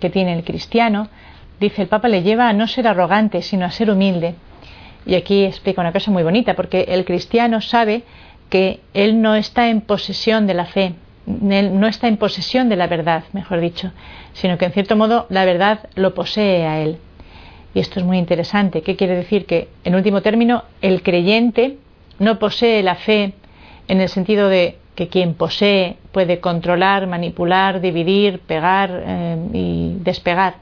que 0.00 0.10
tiene 0.10 0.32
el 0.32 0.44
cristiano, 0.44 1.08
dice 1.60 1.82
el 1.82 1.88
Papa, 1.88 2.08
le 2.08 2.22
lleva 2.22 2.48
a 2.48 2.52
no 2.52 2.66
ser 2.66 2.86
arrogante, 2.86 3.42
sino 3.42 3.66
a 3.66 3.70
ser 3.70 3.90
humilde. 3.90 4.34
Y 5.04 5.16
aquí 5.16 5.44
explica 5.44 5.82
una 5.82 5.92
cosa 5.92 6.10
muy 6.10 6.22
bonita, 6.22 6.54
porque 6.54 6.86
el 6.88 7.04
cristiano 7.04 7.60
sabe 7.60 8.04
que 8.48 8.80
él 8.94 9.20
no 9.20 9.34
está 9.34 9.68
en 9.68 9.82
posesión 9.82 10.46
de 10.46 10.54
la 10.54 10.66
fe, 10.66 10.94
él 11.26 11.78
no 11.78 11.86
está 11.86 12.08
en 12.08 12.16
posesión 12.16 12.68
de 12.68 12.76
la 12.76 12.86
verdad, 12.86 13.24
mejor 13.32 13.60
dicho, 13.60 13.92
sino 14.32 14.56
que 14.56 14.66
en 14.66 14.72
cierto 14.72 14.96
modo 14.96 15.26
la 15.28 15.44
verdad 15.44 15.88
lo 15.94 16.14
posee 16.14 16.66
a 16.66 16.80
él. 16.80 16.98
Y 17.74 17.80
esto 17.80 17.98
es 17.98 18.06
muy 18.06 18.18
interesante. 18.18 18.82
¿Qué 18.82 18.96
quiere 18.96 19.16
decir? 19.16 19.46
Que, 19.46 19.68
en 19.82 19.94
último 19.94 20.22
término, 20.22 20.62
el 20.80 21.02
creyente 21.02 21.76
no 22.20 22.38
posee 22.38 22.82
la 22.82 22.94
fe 22.94 23.32
en 23.88 24.00
el 24.00 24.08
sentido 24.08 24.48
de 24.48 24.78
que 24.94 25.08
quien 25.08 25.34
posee 25.34 25.96
puede 26.12 26.38
controlar, 26.38 27.08
manipular, 27.08 27.80
dividir, 27.80 28.38
pegar 28.38 29.02
eh, 29.04 29.36
y 29.52 29.96
despegar, 30.00 30.54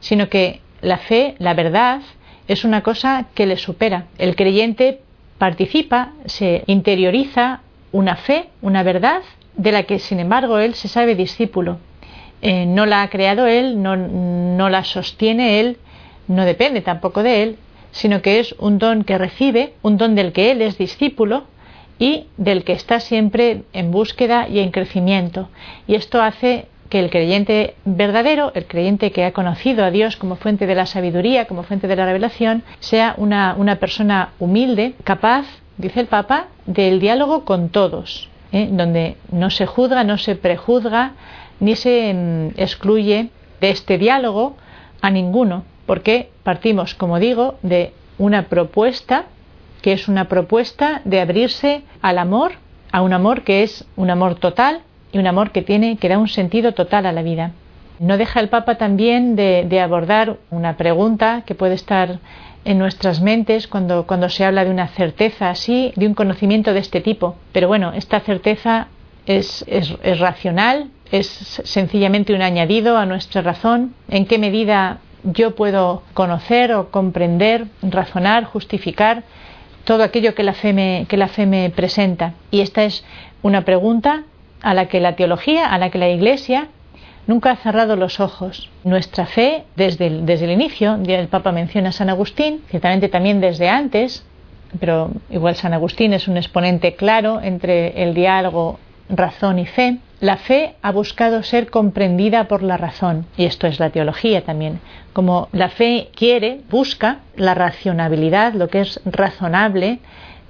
sino 0.00 0.28
que 0.28 0.60
la 0.82 0.98
fe, 0.98 1.34
la 1.38 1.54
verdad, 1.54 2.02
es 2.46 2.64
una 2.64 2.82
cosa 2.82 3.26
que 3.34 3.46
le 3.46 3.56
supera. 3.56 4.06
El 4.18 4.36
creyente 4.36 5.00
participa, 5.38 6.12
se 6.26 6.64
interioriza 6.66 7.60
una 7.92 8.16
fe, 8.16 8.48
una 8.60 8.82
verdad, 8.82 9.22
de 9.56 9.72
la 9.72 9.84
que 9.84 9.98
sin 9.98 10.20
embargo 10.20 10.58
él 10.58 10.74
se 10.74 10.88
sabe 10.88 11.14
discípulo. 11.14 11.78
Eh, 12.42 12.66
no 12.66 12.86
la 12.86 13.02
ha 13.02 13.08
creado 13.08 13.46
él, 13.46 13.82
no, 13.82 13.96
no 13.96 14.68
la 14.68 14.84
sostiene 14.84 15.60
él, 15.60 15.78
no 16.30 16.44
depende 16.44 16.80
tampoco 16.80 17.22
de 17.22 17.42
él, 17.42 17.56
sino 17.90 18.22
que 18.22 18.38
es 18.38 18.54
un 18.58 18.78
don 18.78 19.02
que 19.04 19.18
recibe, 19.18 19.74
un 19.82 19.96
don 19.96 20.14
del 20.14 20.32
que 20.32 20.52
él 20.52 20.62
es 20.62 20.78
discípulo, 20.78 21.44
y 21.98 22.26
del 22.38 22.64
que 22.64 22.72
está 22.72 23.00
siempre 23.00 23.62
en 23.72 23.90
búsqueda 23.90 24.48
y 24.48 24.60
en 24.60 24.70
crecimiento. 24.70 25.48
Y 25.86 25.96
esto 25.96 26.22
hace 26.22 26.66
que 26.88 26.98
el 26.98 27.10
creyente 27.10 27.74
verdadero, 27.84 28.52
el 28.54 28.66
creyente 28.66 29.12
que 29.12 29.24
ha 29.24 29.32
conocido 29.32 29.84
a 29.84 29.90
Dios 29.90 30.16
como 30.16 30.36
fuente 30.36 30.66
de 30.66 30.74
la 30.74 30.86
sabiduría, 30.86 31.46
como 31.46 31.62
fuente 31.62 31.88
de 31.88 31.96
la 31.96 32.06
revelación, 32.06 32.62
sea 32.78 33.14
una, 33.18 33.76
persona 33.78 34.30
humilde, 34.38 34.94
capaz, 35.04 35.46
dice 35.78 36.00
el 36.00 36.06
Papa, 36.06 36.46
del 36.64 37.00
diálogo 37.00 37.44
con 37.44 37.68
todos, 37.68 38.28
¿eh? 38.52 38.68
donde 38.70 39.16
no 39.30 39.50
se 39.50 39.66
juzga, 39.66 40.02
no 40.02 40.16
se 40.16 40.36
prejuzga, 40.36 41.12
ni 41.60 41.76
se 41.76 42.14
mm, 42.14 42.60
excluye 42.60 43.28
de 43.60 43.70
este 43.70 43.98
diálogo 43.98 44.56
a 45.02 45.10
ninguno, 45.10 45.64
porque 45.90 46.30
partimos, 46.44 46.94
como 46.94 47.18
digo, 47.18 47.56
de 47.62 47.92
una 48.16 48.44
propuesta 48.44 49.24
que 49.82 49.92
es 49.92 50.06
una 50.06 50.26
propuesta 50.26 51.00
de 51.04 51.20
abrirse 51.20 51.82
al 52.00 52.18
amor, 52.18 52.52
a 52.92 53.02
un 53.02 53.12
amor 53.12 53.42
que 53.42 53.64
es 53.64 53.84
un 53.96 54.08
amor 54.08 54.36
total 54.36 54.82
y 55.10 55.18
un 55.18 55.26
amor 55.26 55.50
que 55.50 55.62
tiene, 55.62 55.96
que 55.96 56.08
da 56.08 56.18
un 56.18 56.28
sentido 56.28 56.74
total 56.74 57.06
a 57.06 57.12
la 57.12 57.22
vida. 57.22 57.50
No 57.98 58.18
deja 58.18 58.38
el 58.38 58.48
Papa 58.48 58.76
también 58.76 59.34
de, 59.34 59.80
abordar 59.80 60.36
una 60.52 60.76
pregunta 60.76 61.42
que 61.44 61.56
puede 61.56 61.74
estar 61.74 62.20
en 62.64 62.78
nuestras 62.78 63.20
mentes 63.20 63.66
cuando, 63.66 64.06
cuando 64.06 64.28
se 64.28 64.44
habla 64.44 64.64
de 64.64 64.70
una 64.70 64.86
certeza 64.86 65.50
así, 65.50 65.92
de 65.96 66.06
un 66.06 66.14
conocimiento 66.14 66.72
de 66.72 66.78
este 66.78 67.00
tipo. 67.00 67.34
Pero 67.50 67.66
bueno, 67.66 67.94
esta 67.94 68.20
certeza 68.20 68.86
es, 69.26 69.64
es, 69.66 69.92
es 70.04 70.20
racional, 70.20 70.92
es 71.10 71.26
sencillamente 71.26 72.32
un 72.32 72.42
añadido 72.42 72.96
a 72.96 73.06
nuestra 73.06 73.42
razón. 73.42 73.96
¿En 74.08 74.26
qué 74.26 74.38
medida 74.38 75.00
yo 75.24 75.54
puedo 75.54 76.02
conocer 76.14 76.72
o 76.72 76.90
comprender, 76.90 77.66
razonar, 77.82 78.44
justificar 78.44 79.22
todo 79.84 80.02
aquello 80.02 80.34
que 80.34 80.42
la, 80.42 80.54
fe 80.54 80.72
me, 80.72 81.06
que 81.08 81.16
la 81.16 81.28
fe 81.28 81.46
me 81.46 81.70
presenta. 81.70 82.34
Y 82.50 82.60
esta 82.60 82.84
es 82.84 83.04
una 83.42 83.62
pregunta 83.62 84.24
a 84.62 84.74
la 84.74 84.86
que 84.86 85.00
la 85.00 85.16
teología, 85.16 85.66
a 85.66 85.78
la 85.78 85.90
que 85.90 85.98
la 85.98 86.08
Iglesia 86.08 86.68
nunca 87.26 87.52
ha 87.52 87.56
cerrado 87.56 87.96
los 87.96 88.20
ojos. 88.20 88.70
Nuestra 88.84 89.26
fe, 89.26 89.64
desde 89.76 90.06
el, 90.06 90.26
desde 90.26 90.46
el 90.46 90.52
inicio, 90.52 90.98
el 91.06 91.28
Papa 91.28 91.52
menciona 91.52 91.90
a 91.90 91.92
San 91.92 92.10
Agustín, 92.10 92.62
ciertamente 92.68 93.08
también 93.08 93.40
desde 93.40 93.68
antes, 93.68 94.24
pero 94.78 95.10
igual 95.30 95.56
San 95.56 95.74
Agustín 95.74 96.12
es 96.12 96.28
un 96.28 96.36
exponente 96.36 96.94
claro 96.94 97.40
entre 97.42 98.02
el 98.02 98.14
diálogo 98.14 98.78
razón 99.10 99.58
y 99.58 99.66
fe, 99.66 99.98
la 100.20 100.36
fe 100.36 100.74
ha 100.82 100.92
buscado 100.92 101.42
ser 101.42 101.70
comprendida 101.70 102.46
por 102.46 102.62
la 102.62 102.76
razón, 102.76 103.26
y 103.36 103.44
esto 103.44 103.66
es 103.66 103.80
la 103.80 103.90
teología 103.90 104.44
también. 104.44 104.80
Como 105.12 105.48
la 105.52 105.68
fe 105.68 106.10
quiere, 106.14 106.60
busca 106.70 107.20
la 107.36 107.54
racionabilidad, 107.54 108.52
lo 108.54 108.68
que 108.68 108.82
es 108.82 109.00
razonable 109.04 109.98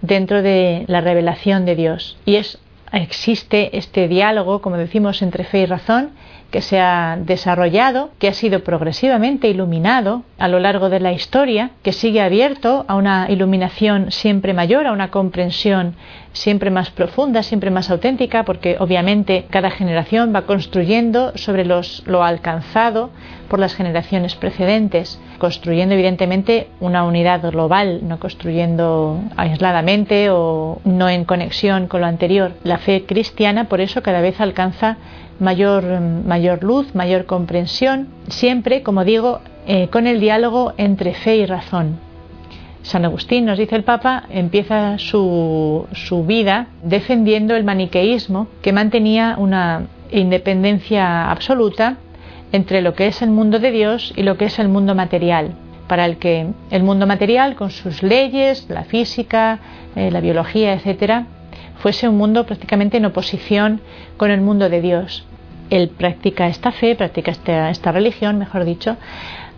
dentro 0.02 0.42
de 0.42 0.84
la 0.88 1.00
revelación 1.00 1.64
de 1.64 1.76
Dios. 1.76 2.16
Y 2.24 2.36
es, 2.36 2.58
existe 2.92 3.76
este 3.76 4.08
diálogo, 4.08 4.60
como 4.60 4.76
decimos, 4.76 5.22
entre 5.22 5.44
fe 5.44 5.60
y 5.60 5.66
razón, 5.66 6.10
que 6.50 6.62
se 6.62 6.80
ha 6.80 7.16
desarrollado, 7.20 8.10
que 8.18 8.28
ha 8.28 8.34
sido 8.34 8.62
progresivamente 8.64 9.48
iluminado 9.48 10.22
a 10.38 10.48
lo 10.48 10.58
largo 10.58 10.88
de 10.88 11.00
la 11.00 11.12
historia, 11.12 11.70
que 11.82 11.92
sigue 11.92 12.20
abierto 12.20 12.84
a 12.88 12.96
una 12.96 13.30
iluminación 13.30 14.10
siempre 14.10 14.52
mayor, 14.52 14.86
a 14.86 14.92
una 14.92 15.10
comprensión 15.10 15.94
siempre 16.32 16.70
más 16.70 16.90
profunda, 16.90 17.42
siempre 17.42 17.70
más 17.70 17.90
auténtica, 17.90 18.44
porque 18.44 18.76
obviamente 18.78 19.46
cada 19.50 19.70
generación 19.70 20.32
va 20.34 20.42
construyendo 20.42 21.36
sobre 21.36 21.64
los, 21.64 22.04
lo 22.06 22.22
alcanzado 22.22 23.10
por 23.48 23.58
las 23.58 23.74
generaciones 23.74 24.36
precedentes, 24.36 25.20
construyendo 25.38 25.94
evidentemente 25.94 26.68
una 26.78 27.04
unidad 27.04 27.50
global, 27.50 28.00
no 28.02 28.20
construyendo 28.20 29.20
aisladamente 29.36 30.30
o 30.30 30.80
no 30.84 31.08
en 31.08 31.24
conexión 31.24 31.88
con 31.88 32.00
lo 32.02 32.06
anterior. 32.06 32.52
La 32.62 32.78
fe 32.78 33.04
cristiana 33.06 33.64
por 33.64 33.80
eso 33.80 34.02
cada 34.02 34.20
vez 34.20 34.40
alcanza 34.40 34.98
mayor, 35.40 36.00
mayor 36.00 36.62
luz, 36.62 36.94
mayor 36.94 37.26
comprensión, 37.26 38.08
siempre, 38.28 38.82
como 38.82 39.04
digo, 39.04 39.40
eh, 39.66 39.88
con 39.88 40.06
el 40.06 40.20
diálogo 40.20 40.74
entre 40.76 41.14
fe 41.14 41.36
y 41.36 41.46
razón. 41.46 41.98
San 42.82 43.04
Agustín, 43.04 43.44
nos 43.44 43.58
dice 43.58 43.76
el 43.76 43.84
Papa, 43.84 44.24
empieza 44.30 44.98
su, 44.98 45.86
su 45.92 46.24
vida 46.24 46.68
defendiendo 46.82 47.54
el 47.54 47.64
maniqueísmo 47.64 48.48
que 48.62 48.72
mantenía 48.72 49.34
una 49.38 49.86
independencia 50.10 51.30
absoluta 51.30 51.98
entre 52.52 52.80
lo 52.80 52.94
que 52.94 53.06
es 53.06 53.22
el 53.22 53.30
mundo 53.30 53.58
de 53.58 53.70
Dios 53.70 54.12
y 54.16 54.22
lo 54.22 54.36
que 54.36 54.46
es 54.46 54.58
el 54.58 54.68
mundo 54.68 54.94
material, 54.94 55.52
para 55.88 56.06
el 56.06 56.16
que 56.16 56.48
el 56.70 56.82
mundo 56.82 57.06
material, 57.06 57.54
con 57.54 57.70
sus 57.70 58.02
leyes, 58.02 58.66
la 58.68 58.84
física, 58.84 59.60
eh, 59.94 60.10
la 60.10 60.20
biología, 60.20 60.72
etcétera, 60.72 61.26
fuese 61.80 62.08
un 62.08 62.16
mundo 62.16 62.46
prácticamente 62.46 62.96
en 62.96 63.06
oposición 63.06 63.80
con 64.16 64.30
el 64.30 64.40
mundo 64.40 64.68
de 64.68 64.80
Dios. 64.80 65.24
Él 65.70 65.88
practica 65.88 66.48
esta 66.48 66.72
fe, 66.72 66.94
practica 66.96 67.30
esta, 67.30 67.92
religión, 67.92 68.38
mejor 68.38 68.64
dicho, 68.64 68.96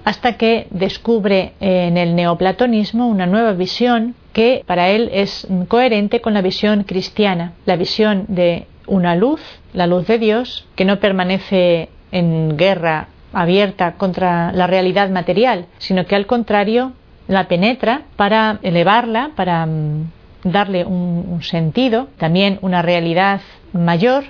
hasta 0.04 0.36
que 0.36 0.66
descubre 0.70 1.52
en 1.60 1.96
el 1.96 2.14
neoplatonismo 2.14 3.06
una 3.06 3.26
nueva 3.26 3.52
visión 3.52 4.14
que 4.32 4.62
para 4.66 4.88
él 4.88 5.10
es 5.12 5.46
coherente 5.68 6.20
con 6.20 6.34
la 6.34 6.42
visión 6.42 6.84
cristiana, 6.84 7.52
la 7.66 7.76
visión 7.76 8.24
de 8.28 8.66
una 8.86 9.14
luz, 9.14 9.40
la 9.72 9.86
luz 9.86 10.06
de 10.06 10.18
Dios, 10.18 10.66
que 10.74 10.84
no 10.84 10.98
permanece 10.98 11.88
en 12.10 12.56
guerra 12.56 13.08
abierta 13.32 13.92
contra 13.92 14.52
la 14.52 14.66
realidad 14.66 15.10
material, 15.10 15.66
sino 15.78 16.06
que 16.06 16.16
al 16.16 16.26
contrario 16.26 16.92
la 17.28 17.48
penetra 17.48 18.02
para 18.16 18.58
elevarla, 18.62 19.30
para 19.36 19.64
mm, 19.66 20.10
darle 20.44 20.84
un, 20.84 21.42
sentido, 21.42 22.08
también 22.18 22.58
una 22.62 22.82
realidad 22.82 23.40
mayor 23.72 24.24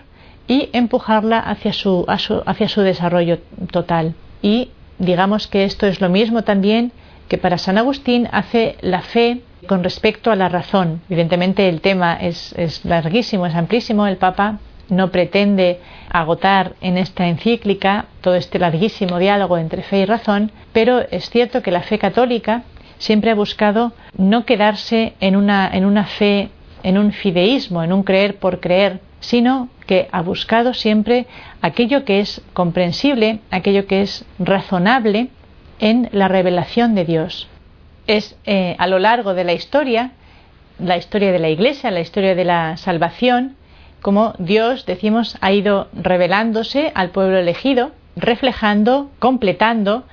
y 0.46 0.68
empujarla 0.72 1.38
hacia 1.38 1.72
su, 1.72 2.04
hacia 2.08 2.68
su 2.68 2.80
desarrollo 2.82 3.38
total. 3.70 4.14
Y 4.42 4.70
digamos 4.98 5.46
que 5.46 5.64
esto 5.64 5.86
es 5.86 6.00
lo 6.00 6.08
mismo 6.08 6.42
también 6.42 6.92
que 7.28 7.38
para 7.38 7.58
San 7.58 7.78
Agustín 7.78 8.28
hace 8.32 8.76
la 8.80 9.02
fe 9.02 9.40
con 9.66 9.82
respecto 9.82 10.30
a 10.30 10.36
la 10.36 10.48
razón. 10.48 11.00
Evidentemente 11.08 11.68
el 11.68 11.80
tema 11.80 12.14
es, 12.14 12.52
es 12.58 12.84
larguísimo, 12.84 13.46
es 13.46 13.54
amplísimo. 13.54 14.06
El 14.06 14.16
Papa 14.16 14.58
no 14.88 15.10
pretende 15.10 15.80
agotar 16.10 16.74
en 16.80 16.98
esta 16.98 17.28
encíclica 17.28 18.06
todo 18.20 18.34
este 18.34 18.58
larguísimo 18.58 19.18
diálogo 19.18 19.56
entre 19.56 19.82
fe 19.82 20.00
y 20.00 20.04
razón, 20.04 20.52
pero 20.72 21.00
es 21.10 21.30
cierto 21.30 21.62
que 21.62 21.70
la 21.70 21.82
fe 21.82 21.98
católica 21.98 22.64
siempre 22.98 23.30
ha 23.30 23.34
buscado 23.34 23.92
no 24.16 24.44
quedarse 24.44 25.14
en 25.20 25.36
una, 25.36 25.68
en 25.72 25.84
una 25.84 26.04
fe, 26.04 26.50
en 26.82 26.98
un 26.98 27.12
fideísmo, 27.12 27.82
en 27.82 27.92
un 27.92 28.02
creer 28.02 28.36
por 28.36 28.60
creer, 28.60 29.00
sino 29.20 29.68
que 29.92 30.08
ha 30.10 30.22
buscado 30.22 30.72
siempre 30.72 31.26
aquello 31.60 32.06
que 32.06 32.20
es 32.20 32.40
comprensible, 32.54 33.40
aquello 33.50 33.86
que 33.86 34.00
es 34.00 34.24
razonable 34.38 35.28
en 35.80 36.08
la 36.12 36.28
revelación 36.28 36.94
de 36.94 37.04
Dios. 37.04 37.46
Es 38.06 38.34
eh, 38.46 38.74
a 38.78 38.86
lo 38.86 38.98
largo 38.98 39.34
de 39.34 39.44
la 39.44 39.52
historia, 39.52 40.12
la 40.78 40.96
historia 40.96 41.30
de 41.30 41.38
la 41.38 41.50
Iglesia, 41.50 41.90
la 41.90 42.00
historia 42.00 42.34
de 42.34 42.46
la 42.46 42.78
salvación, 42.78 43.56
como 44.00 44.32
Dios, 44.38 44.86
decimos, 44.86 45.36
ha 45.42 45.52
ido 45.52 45.88
revelándose 45.92 46.90
al 46.94 47.10
pueblo 47.10 47.36
elegido, 47.36 47.90
reflejando, 48.16 49.10
completando 49.18 50.04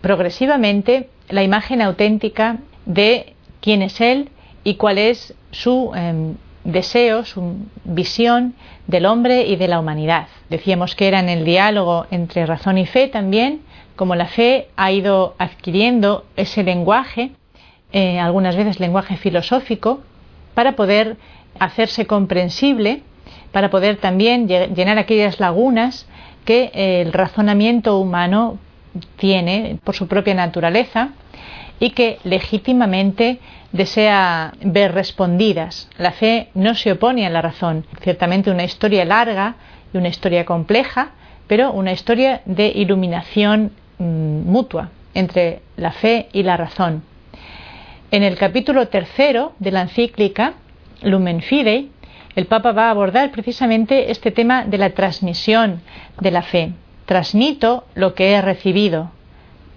progresivamente 0.00 1.10
la 1.28 1.44
imagen 1.44 1.80
auténtica 1.80 2.56
de 2.86 3.34
quién 3.60 3.82
es 3.82 4.00
Él 4.00 4.30
y 4.64 4.74
cuál 4.74 4.98
es 4.98 5.32
su 5.52 5.92
em, 5.94 6.34
deseo, 6.68 7.24
su 7.24 7.56
visión 7.84 8.54
del 8.86 9.06
hombre 9.06 9.46
y 9.46 9.56
de 9.56 9.68
la 9.68 9.80
humanidad. 9.80 10.28
Decíamos 10.50 10.94
que 10.94 11.08
era 11.08 11.18
en 11.20 11.28
el 11.28 11.44
diálogo 11.44 12.06
entre 12.10 12.44
razón 12.46 12.78
y 12.78 12.86
fe 12.86 13.08
también, 13.08 13.62
como 13.96 14.14
la 14.14 14.26
fe 14.26 14.68
ha 14.76 14.92
ido 14.92 15.34
adquiriendo 15.38 16.24
ese 16.36 16.62
lenguaje, 16.62 17.32
eh, 17.92 18.20
algunas 18.20 18.54
veces 18.54 18.80
lenguaje 18.80 19.16
filosófico, 19.16 20.00
para 20.54 20.76
poder 20.76 21.16
hacerse 21.58 22.06
comprensible, 22.06 23.02
para 23.50 23.70
poder 23.70 23.96
también 23.96 24.46
llenar 24.46 24.98
aquellas 24.98 25.40
lagunas 25.40 26.06
que 26.44 26.70
el 26.74 27.12
razonamiento 27.12 27.98
humano 27.98 28.58
tiene 29.16 29.78
por 29.84 29.94
su 29.94 30.06
propia 30.06 30.34
naturaleza 30.34 31.10
y 31.80 31.90
que 31.90 32.18
legítimamente 32.24 33.38
desea 33.72 34.52
ver 34.60 34.92
respondidas. 34.92 35.88
La 35.98 36.12
fe 36.12 36.48
no 36.54 36.74
se 36.74 36.92
opone 36.92 37.26
a 37.26 37.30
la 37.30 37.42
razón. 37.42 37.86
Ciertamente 38.02 38.50
una 38.50 38.64
historia 38.64 39.04
larga 39.04 39.56
y 39.92 39.98
una 39.98 40.08
historia 40.08 40.44
compleja, 40.44 41.10
pero 41.46 41.72
una 41.72 41.92
historia 41.92 42.42
de 42.44 42.68
iluminación 42.68 43.72
mm, 43.98 44.50
mutua 44.50 44.90
entre 45.14 45.60
la 45.76 45.92
fe 45.92 46.28
y 46.32 46.42
la 46.42 46.56
razón. 46.56 47.02
En 48.10 48.22
el 48.22 48.36
capítulo 48.36 48.88
tercero 48.88 49.52
de 49.58 49.70
la 49.70 49.82
encíclica 49.82 50.54
Lumen 51.02 51.42
Fidei, 51.42 51.90
el 52.34 52.46
Papa 52.46 52.72
va 52.72 52.86
a 52.86 52.90
abordar 52.90 53.30
precisamente 53.30 54.10
este 54.10 54.30
tema 54.30 54.64
de 54.64 54.78
la 54.78 54.90
transmisión 54.90 55.82
de 56.20 56.30
la 56.30 56.42
fe. 56.42 56.72
Transmito 57.04 57.84
lo 57.94 58.14
que 58.14 58.30
he 58.32 58.40
recibido, 58.40 59.10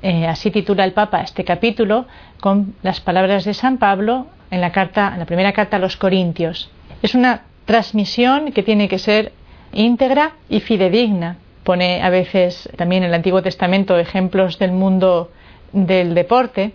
eh, 0.02 0.28
así 0.28 0.52
titula 0.52 0.84
el 0.84 0.94
Papa 0.94 1.22
este 1.22 1.44
capítulo 1.44 2.06
con 2.40 2.74
las 2.82 3.02
palabras 3.02 3.46
de 3.46 3.54
San 3.54 3.78
Pablo 3.78 4.28
en 4.50 4.62
la, 4.62 4.72
carta, 4.72 5.12
en 5.14 5.20
la 5.20 5.26
primera 5.26 5.54
carta 5.54 5.78
a 5.78 5.80
los 5.80 5.98
Corintios. 5.98 6.70
Es 7.02 7.16
una 7.16 7.44
transmisión 7.66 8.52
que 8.52 8.64
tiene 8.64 8.88
que 8.88 9.00
ser 9.00 9.32
íntegra 9.74 10.34
y 10.50 10.60
fidedigna. 10.60 11.38
Pone 11.64 12.02
a 12.02 12.10
veces 12.10 12.70
también 12.76 13.04
en 13.04 13.10
el 13.10 13.16
Antiguo 13.16 13.42
Testamento 13.42 13.98
ejemplos 13.98 14.58
del 14.58 14.72
mundo 14.72 15.32
del 15.72 16.16
deporte 16.16 16.74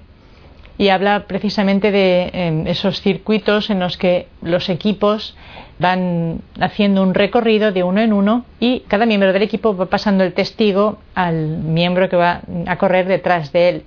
y 0.79 0.89
habla 0.89 1.25
precisamente 1.27 1.91
de 1.91 2.31
em, 2.33 2.67
esos 2.67 3.01
circuitos 3.01 3.71
en 3.71 3.81
los 3.81 3.97
que 3.97 4.29
los 4.43 4.69
equipos 4.69 5.37
van 5.79 6.41
haciendo 6.61 7.03
un 7.03 7.15
recorrido 7.15 7.73
de 7.73 7.83
uno 7.83 8.01
en 8.01 8.13
uno 8.13 8.45
y 8.61 8.81
cada 8.89 9.07
miembro 9.07 9.33
del 9.33 9.43
equipo 9.43 9.77
va 9.77 9.87
pasando 9.87 10.25
el 10.25 10.33
testigo 10.33 10.99
al 11.15 11.59
miembro 11.59 12.09
que 12.09 12.17
va 12.17 12.43
a 12.67 12.77
correr 12.77 13.07
detrás 13.07 13.53
de 13.53 13.69
él. 13.69 13.83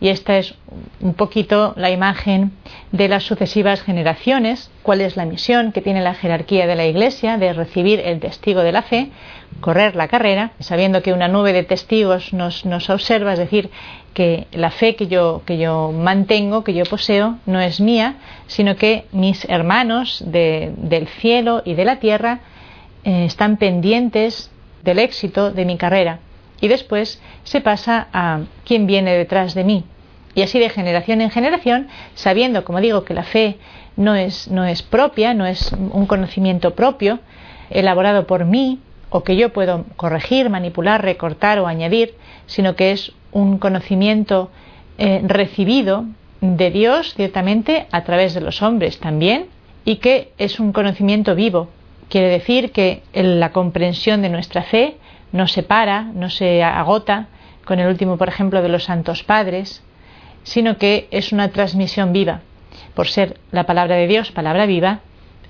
Y 0.00 0.08
esta 0.08 0.36
es 0.36 0.54
un 1.00 1.14
poquito 1.14 1.72
la 1.76 1.90
imagen 1.90 2.52
de 2.92 3.08
las 3.08 3.22
sucesivas 3.22 3.80
generaciones, 3.80 4.70
cuál 4.82 5.00
es 5.00 5.16
la 5.16 5.24
misión 5.24 5.72
que 5.72 5.80
tiene 5.80 6.02
la 6.02 6.14
jerarquía 6.14 6.66
de 6.66 6.74
la 6.74 6.84
Iglesia 6.84 7.38
de 7.38 7.52
recibir 7.52 8.00
el 8.00 8.20
testigo 8.20 8.62
de 8.62 8.72
la 8.72 8.82
fe, 8.82 9.10
correr 9.60 9.96
la 9.96 10.08
carrera, 10.08 10.52
sabiendo 10.58 11.02
que 11.02 11.12
una 11.12 11.28
nube 11.28 11.52
de 11.52 11.62
testigos 11.62 12.32
nos, 12.32 12.66
nos 12.66 12.90
observa, 12.90 13.32
es 13.32 13.38
decir, 13.38 13.70
que 14.14 14.46
la 14.52 14.70
fe 14.70 14.96
que 14.96 15.08
yo, 15.08 15.42
que 15.44 15.58
yo 15.58 15.92
mantengo, 15.92 16.64
que 16.64 16.72
yo 16.72 16.84
poseo, 16.84 17.38
no 17.46 17.60
es 17.60 17.80
mía, 17.80 18.16
sino 18.46 18.76
que 18.76 19.06
mis 19.12 19.44
hermanos 19.46 20.22
del 20.26 21.08
cielo 21.20 21.62
y 21.64 21.74
de 21.74 21.84
la 21.84 21.98
tierra 21.98 22.40
eh, 23.04 23.24
están 23.26 23.58
pendientes 23.58 24.50
del 24.82 25.00
éxito 25.00 25.50
de 25.50 25.64
mi 25.64 25.76
carrera. 25.76 26.20
Y 26.60 26.68
después 26.68 27.20
se 27.42 27.60
pasa 27.60 28.08
a 28.12 28.40
quién 28.64 28.86
viene 28.86 29.12
detrás 29.12 29.54
de 29.54 29.64
mí. 29.64 29.84
Y 30.34 30.42
así 30.42 30.58
de 30.58 30.70
generación 30.70 31.20
en 31.20 31.30
generación, 31.30 31.88
sabiendo, 32.14 32.64
como 32.64 32.80
digo, 32.80 33.04
que 33.04 33.14
la 33.14 33.24
fe 33.24 33.58
no 33.96 34.14
es, 34.14 34.48
no 34.48 34.64
es 34.64 34.82
propia, 34.82 35.34
no 35.34 35.46
es 35.46 35.72
un 35.72 36.06
conocimiento 36.06 36.74
propio, 36.74 37.20
elaborado 37.70 38.26
por 38.26 38.44
mí, 38.44 38.80
o 39.10 39.22
que 39.22 39.36
yo 39.36 39.52
puedo 39.52 39.84
corregir, 39.96 40.50
manipular, 40.50 41.02
recortar 41.02 41.58
o 41.60 41.66
añadir, 41.66 42.14
sino 42.46 42.74
que 42.74 42.92
es 42.92 43.12
un 43.34 43.58
conocimiento 43.58 44.50
eh, 44.96 45.20
recibido 45.26 46.06
de 46.40 46.70
Dios 46.70 47.14
ciertamente 47.14 47.86
a 47.92 48.04
través 48.04 48.32
de 48.32 48.40
los 48.40 48.62
hombres 48.62 48.98
también 49.00 49.46
y 49.84 49.96
que 49.96 50.32
es 50.38 50.58
un 50.60 50.72
conocimiento 50.72 51.34
vivo. 51.34 51.68
Quiere 52.08 52.28
decir 52.28 52.72
que 52.72 53.02
la 53.12 53.50
comprensión 53.50 54.22
de 54.22 54.30
nuestra 54.30 54.62
fe 54.62 54.96
no 55.32 55.48
se 55.48 55.62
para, 55.62 56.02
no 56.02 56.30
se 56.30 56.62
agota 56.62 57.26
con 57.64 57.80
el 57.80 57.88
último, 57.88 58.16
por 58.16 58.28
ejemplo, 58.28 58.62
de 58.62 58.68
los 58.68 58.84
santos 58.84 59.24
padres, 59.24 59.82
sino 60.44 60.76
que 60.78 61.08
es 61.10 61.32
una 61.32 61.48
transmisión 61.48 62.12
viva. 62.12 62.40
Por 62.94 63.08
ser 63.08 63.38
la 63.50 63.64
palabra 63.64 63.96
de 63.96 64.06
Dios, 64.06 64.30
palabra 64.30 64.66
viva, 64.66 65.00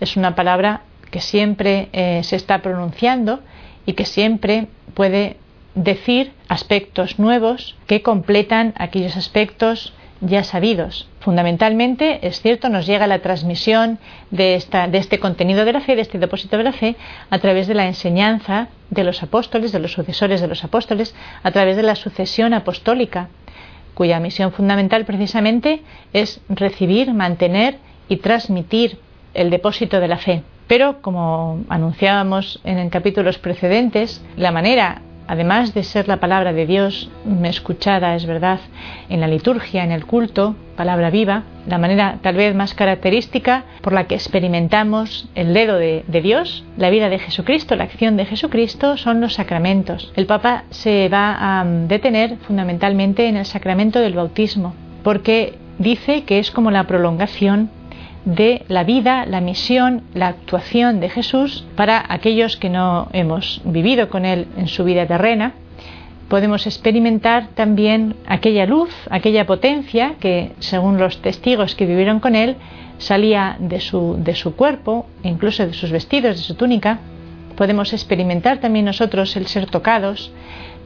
es 0.01 0.17
una 0.17 0.35
palabra 0.35 0.83
que 1.11 1.21
siempre 1.21 1.89
eh, 1.93 2.23
se 2.25 2.37
está 2.37 2.61
pronunciando 2.63 3.41
y 3.85 3.93
que 3.93 4.05
siempre 4.05 4.69
puede 4.95 5.37
decir 5.75 6.33
aspectos 6.49 7.19
nuevos 7.19 7.77
que 7.87 8.03
completan 8.03 8.75
aquellos 8.77 9.17
aspectos 9.17 9.93
ya 10.21 10.45
sabidos. 10.45 11.09
Fundamentalmente, 11.21 12.27
es 12.27 12.41
cierto, 12.41 12.69
nos 12.69 12.87
llega 12.87 13.07
la 13.07 13.21
transmisión 13.21 13.99
de, 14.31 14.55
esta, 14.55 14.89
de 14.89 14.99
este 14.99 15.19
contenido 15.19 15.65
de 15.65 15.73
la 15.73 15.81
fe, 15.81 15.97
de 15.97 16.03
este 16.03 16.19
depósito 16.19 16.57
de 16.57 16.65
la 16.65 16.73
fe, 16.73 16.97
a 17.31 17.39
través 17.39 17.67
de 17.67 17.75
la 17.75 17.87
enseñanza 17.87 18.69
de 18.91 19.05
los 19.05 19.23
apóstoles, 19.23 19.73
de 19.73 19.81
los 19.81 19.93
sucesores 19.93 20.41
de 20.41 20.49
los 20.49 20.65
apóstoles, 20.65 21.15
a 21.43 21.51
través 21.51 21.77
de 21.77 21.83
la 21.83 21.95
sucesión 21.95 22.55
apostólica, 22.55 23.29
cuya 23.95 24.21
misión 24.21 24.53
fundamental 24.53 25.05
precisamente 25.05 25.83
es 26.13 26.41
recibir, 26.49 27.13
mantener 27.13 27.79
y 28.09 28.19
transmitir 28.19 28.99
el 29.35 29.51
depósito 29.51 30.01
de 30.01 30.09
la 30.09 30.19
fe. 30.19 30.43
Pero, 30.67 31.03
como 31.03 31.65
anunciábamos 31.69 32.61
en 32.65 32.89
capítulos 32.89 33.39
precedentes, 33.39 34.25
la 34.37 34.51
manera 34.51 35.03
además 35.27 35.75
de 35.75 35.83
ser 35.83 36.09
la 36.09 36.19
palabra 36.19 36.53
de 36.53 36.67
Dios 36.67 37.11
escuchada, 37.45 38.15
es 38.15 38.27
verdad, 38.27 38.61
en 39.09 39.21
la 39.21 39.29
liturgia, 39.29 39.85
en 39.85 39.93
el 39.93 40.07
culto, 40.07 40.55
palabra 40.77 41.11
viva, 41.11 41.45
la 41.67 41.79
manera 41.79 42.19
tal 42.23 42.37
vez 42.37 42.55
más 42.55 42.75
característica 42.75 43.65
por 43.81 43.93
la 43.93 44.05
que 44.05 44.15
experimentamos 44.15 45.29
el 45.35 45.55
dedo 45.55 45.79
de, 45.79 46.05
Dios, 46.23 46.65
la 46.77 46.91
vida 46.91 47.09
de 47.09 47.19
Jesucristo, 47.19 47.77
la 47.77 47.85
acción 47.85 48.17
de 48.17 48.27
Jesucristo, 48.27 48.97
son 48.97 49.21
los 49.21 49.35
sacramentos. 49.35 50.13
El 50.17 50.27
Papa 50.27 50.65
se 50.71 51.09
va 51.09 51.61
a 51.61 51.65
detener 51.65 52.37
fundamentalmente 52.47 53.29
en 53.29 53.37
el 53.37 53.47
sacramento 53.47 54.01
del 54.01 54.15
bautismo, 54.15 54.75
porque 55.03 55.55
dice 55.79 56.25
que 56.25 56.39
es 56.39 56.51
como 56.51 56.71
la 56.71 56.85
prolongación 56.85 57.71
de 58.25 58.63
la 58.69 58.85
vida, 58.85 59.27
la 59.27 59.41
misión, 59.41 60.03
la 60.15 60.29
actuación 60.29 61.01
de 61.01 61.11
Jesús 61.11 61.65
para 61.77 62.05
aquellos 62.09 62.57
que 62.57 62.71
no 62.71 63.09
hemos 63.13 63.61
vivido 63.65 64.09
con 64.09 64.25
Él 64.25 64.47
en 64.57 64.69
su 64.69 64.85
vida 64.85 65.07
terrena. 65.07 65.53
Podemos 66.29 66.67
experimentar 66.67 67.49
también 67.55 68.17
aquella 68.27 68.65
luz, 68.67 68.91
aquella 69.11 69.47
potencia 69.47 70.15
que, 70.21 70.53
según 70.59 70.99
los 70.99 71.21
testigos 71.21 71.75
que 71.75 71.87
vivieron 71.87 72.19
con 72.21 72.35
Él, 72.35 72.57
salía 72.99 73.57
de 73.59 73.81
su, 73.81 74.17
de 74.19 74.35
su 74.35 74.57
cuerpo, 74.57 75.07
incluso 75.23 75.67
de 75.67 75.75
sus 75.75 75.91
vestidos, 75.91 76.37
de 76.37 76.43
su 76.43 76.55
túnica. 76.55 77.01
Podemos 77.57 77.93
experimentar 77.93 78.59
también 78.59 78.87
nosotros 78.87 79.37
el 79.37 79.47
ser 79.47 79.67
tocados 79.67 80.33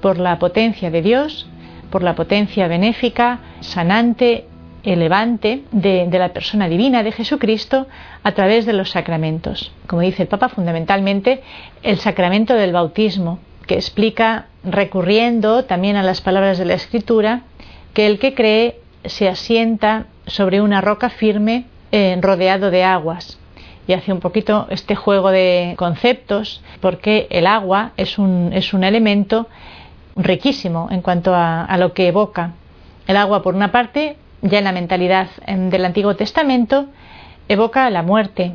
por 0.03 0.19
la 0.19 0.39
potencia 0.39 0.91
de 0.91 1.03
Dios, 1.03 1.47
por 1.91 2.03
la 2.03 2.15
potencia 2.15 2.69
benéfica, 2.69 3.39
sanante 3.61 4.47
elevante 4.85 5.63
de, 5.73 6.09
la 6.11 6.31
persona 6.31 6.69
divina 6.69 7.03
de 7.03 7.13
Jesucristo 7.13 7.87
a 8.23 8.33
través 8.33 8.67
de 8.67 8.73
los 8.73 8.91
sacramentos. 8.91 9.73
Como 9.87 10.03
dice 10.03 10.23
el 10.23 10.29
Papa, 10.29 10.49
fundamentalmente 10.49 11.43
el 11.83 11.99
sacramento 11.99 12.55
del 12.55 12.73
bautismo, 12.73 13.39
que 13.67 13.75
explica, 13.75 14.47
recurriendo 14.65 15.65
también 15.65 15.97
a 15.97 16.03
las 16.03 16.21
palabras 16.21 16.59
de 16.59 16.65
la 16.65 16.75
Escritura, 16.75 17.43
que 17.93 18.07
el 18.07 18.19
que 18.19 18.35
cree 18.35 18.81
se 19.05 19.29
asienta 19.29 20.07
sobre 20.27 20.61
una 20.61 20.81
roca 20.81 21.11
firme 21.11 21.67
eh, 21.93 22.19
rodeado 22.21 22.71
de 22.71 22.85
aguas. 22.85 23.39
Y 23.87 23.95
hace 23.95 24.13
un 24.13 24.21
poquito 24.21 24.67
este 24.71 24.95
juego 24.95 25.31
de 25.31 25.75
conceptos, 25.79 26.63
porque 26.81 27.27
el 27.31 27.47
agua 27.47 27.93
es 27.97 28.19
un, 28.19 28.51
es 28.53 28.75
un 28.75 28.85
elemento 28.85 29.49
riquísimo 30.15 30.89
en 30.91 31.01
cuanto 31.01 31.35
a 31.35 31.75
lo 31.79 31.95
que 31.95 32.09
evoca. 32.09 32.53
El 33.07 33.17
agua, 33.17 33.43
por 33.43 33.55
una 33.55 33.73
parte, 33.73 34.17
ya 34.43 34.59
en 34.59 34.65
la 34.65 34.73
mentalidad 34.73 35.29
del 35.47 35.85
Antiguo 35.85 36.17
Testamento, 36.17 36.87
evoca 37.49 37.89
la 37.91 38.03
muerte. 38.03 38.53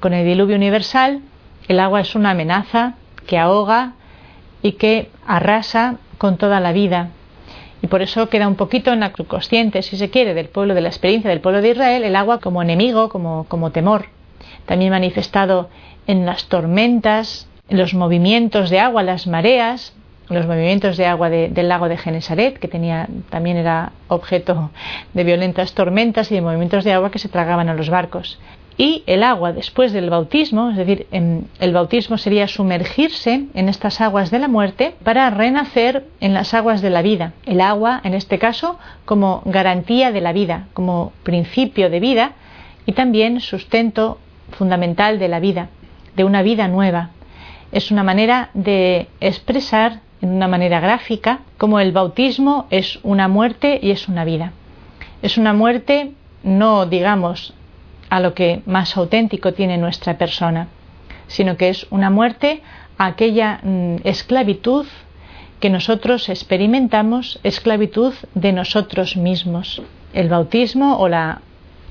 Con 0.00 0.14
el 0.14 0.24
diluvio 0.24 0.56
universal, 0.56 1.20
el 1.66 1.80
agua 1.80 2.00
es 2.00 2.14
una 2.14 2.30
amenaza 2.30 2.94
que 3.26 3.38
ahoga 3.38 3.92
y 4.62 4.72
que 4.72 5.10
arrasa 5.26 5.96
con 6.18 6.36
toda 6.36 6.60
la 6.60 6.72
vida. 6.72 7.10
Y 7.82 7.86
por 7.86 8.02
eso 8.02 8.28
queda 8.28 8.48
un 8.48 8.56
poquito 8.56 8.92
en 8.92 9.00
la 9.00 9.12
consciente, 9.12 9.82
si 9.82 9.96
se 9.96 10.10
quiere, 10.10 10.34
del 10.34 10.48
pueblo, 10.48 10.74
de 10.74 10.80
la 10.80 10.88
experiencia 10.88 11.30
del 11.30 11.40
pueblo 11.40 11.62
de 11.62 11.70
Israel, 11.70 12.02
el 12.02 12.16
agua 12.16 12.40
como 12.40 12.62
enemigo, 12.62 13.08
como, 13.08 13.44
como 13.48 13.70
temor. 13.70 14.06
También 14.66 14.90
manifestado 14.90 15.68
en 16.06 16.26
las 16.26 16.46
tormentas, 16.46 17.48
en 17.68 17.78
los 17.78 17.94
movimientos 17.94 18.70
de 18.70 18.80
agua, 18.80 19.02
las 19.02 19.26
mareas, 19.26 19.92
los 20.28 20.46
movimientos 20.46 20.96
de 20.96 21.06
agua 21.06 21.30
del 21.30 21.68
lago 21.68 21.88
de 21.88 21.96
Genesaret, 21.96 22.58
que 22.58 22.68
tenía, 22.68 23.08
también 23.30 23.56
era 23.56 23.92
objeto 24.08 24.70
de 25.14 25.24
violentas 25.24 25.72
tormentas 25.72 26.30
y 26.30 26.34
de 26.34 26.42
movimientos 26.42 26.84
de 26.84 26.92
agua 26.92 27.10
que 27.10 27.18
se 27.18 27.28
tragaban 27.28 27.68
a 27.68 27.74
los 27.74 27.90
barcos. 27.90 28.38
Y 28.80 29.02
el 29.06 29.24
agua 29.24 29.52
después 29.52 29.92
del 29.92 30.08
bautismo, 30.08 30.70
es 30.70 30.76
decir, 30.76 31.08
el 31.10 31.72
bautismo 31.72 32.16
sería 32.16 32.46
sumergirse 32.46 33.46
en 33.54 33.68
estas 33.68 34.00
aguas 34.00 34.30
de 34.30 34.38
la 34.38 34.46
muerte 34.46 34.94
para 35.02 35.28
renacer 35.30 36.06
en 36.20 36.32
las 36.32 36.54
aguas 36.54 36.80
de 36.80 36.90
la 36.90 37.02
vida. 37.02 37.32
El 37.44 37.60
agua, 37.60 38.00
en 38.04 38.14
este 38.14 38.38
caso, 38.38 38.78
como 39.04 39.42
garantía 39.46 40.12
de 40.12 40.20
la 40.20 40.32
vida, 40.32 40.68
como 40.74 41.12
principio 41.24 41.90
de 41.90 41.98
vida 41.98 42.32
y 42.86 42.92
también 42.92 43.40
sustento 43.40 44.18
fundamental 44.52 45.18
de 45.18 45.28
la 45.28 45.40
vida, 45.40 45.70
de 46.14 46.22
una 46.22 46.42
vida 46.42 46.68
nueva. 46.68 47.10
Es 47.72 47.90
una 47.90 48.04
manera 48.04 48.50
de 48.54 49.08
expresar 49.20 50.00
en 50.20 50.30
una 50.30 50.48
manera 50.48 50.80
gráfica 50.80 51.40
como 51.56 51.80
el 51.80 51.92
bautismo 51.92 52.66
es 52.70 52.98
una 53.02 53.28
muerte 53.28 53.78
y 53.82 53.90
es 53.90 54.08
una 54.08 54.24
vida. 54.24 54.52
Es 55.22 55.38
una 55.38 55.52
muerte 55.52 56.12
no 56.42 56.86
digamos 56.86 57.54
a 58.10 58.20
lo 58.20 58.34
que 58.34 58.62
más 58.66 58.96
auténtico 58.96 59.52
tiene 59.52 59.76
nuestra 59.76 60.16
persona, 60.16 60.68
sino 61.26 61.56
que 61.56 61.68
es 61.68 61.86
una 61.90 62.10
muerte 62.10 62.62
a 62.96 63.06
aquella 63.06 63.60
mm, 63.62 63.96
esclavitud 64.04 64.86
que 65.60 65.70
nosotros 65.70 66.28
experimentamos, 66.28 67.40
esclavitud 67.42 68.14
de 68.34 68.52
nosotros 68.52 69.16
mismos. 69.16 69.82
El 70.14 70.28
bautismo 70.28 70.98
o 70.98 71.08
la, 71.08 71.42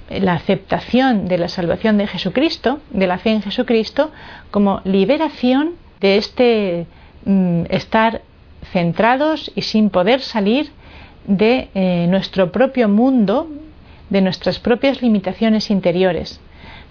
la 0.09 0.33
aceptación 0.33 1.27
de 1.27 1.37
la 1.37 1.49
salvación 1.49 1.97
de 1.97 2.07
Jesucristo, 2.07 2.79
de 2.91 3.07
la 3.07 3.17
fe 3.17 3.31
en 3.31 3.41
Jesucristo, 3.41 4.11
como 4.51 4.81
liberación 4.85 5.73
de 5.99 6.17
este 6.17 6.87
Mm, 7.27 7.65
estar 7.69 8.21
centrados 8.71 9.51
y 9.53 9.63
sin 9.63 9.89
poder 9.89 10.21
salir 10.21 10.71
de 11.25 11.67
eh, 11.75 12.07
nuestro 12.07 12.53
propio 12.53 12.87
mundo, 12.87 13.49
de 14.09 14.21
nuestras 14.21 14.59
propias 14.59 15.01
limitaciones 15.01 15.69
interiores. 15.69 16.39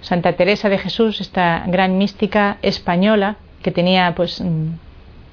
Santa 0.03 0.35
Teresa 0.35 0.69
de 0.69 0.77
Jesús, 0.77 1.23
esta 1.23 1.65
gran 1.67 1.97
mística 1.97 2.59
española 2.61 3.37
que 3.63 3.71
tenía 3.71 4.13
pues 4.15 4.43
mm, 4.43 4.73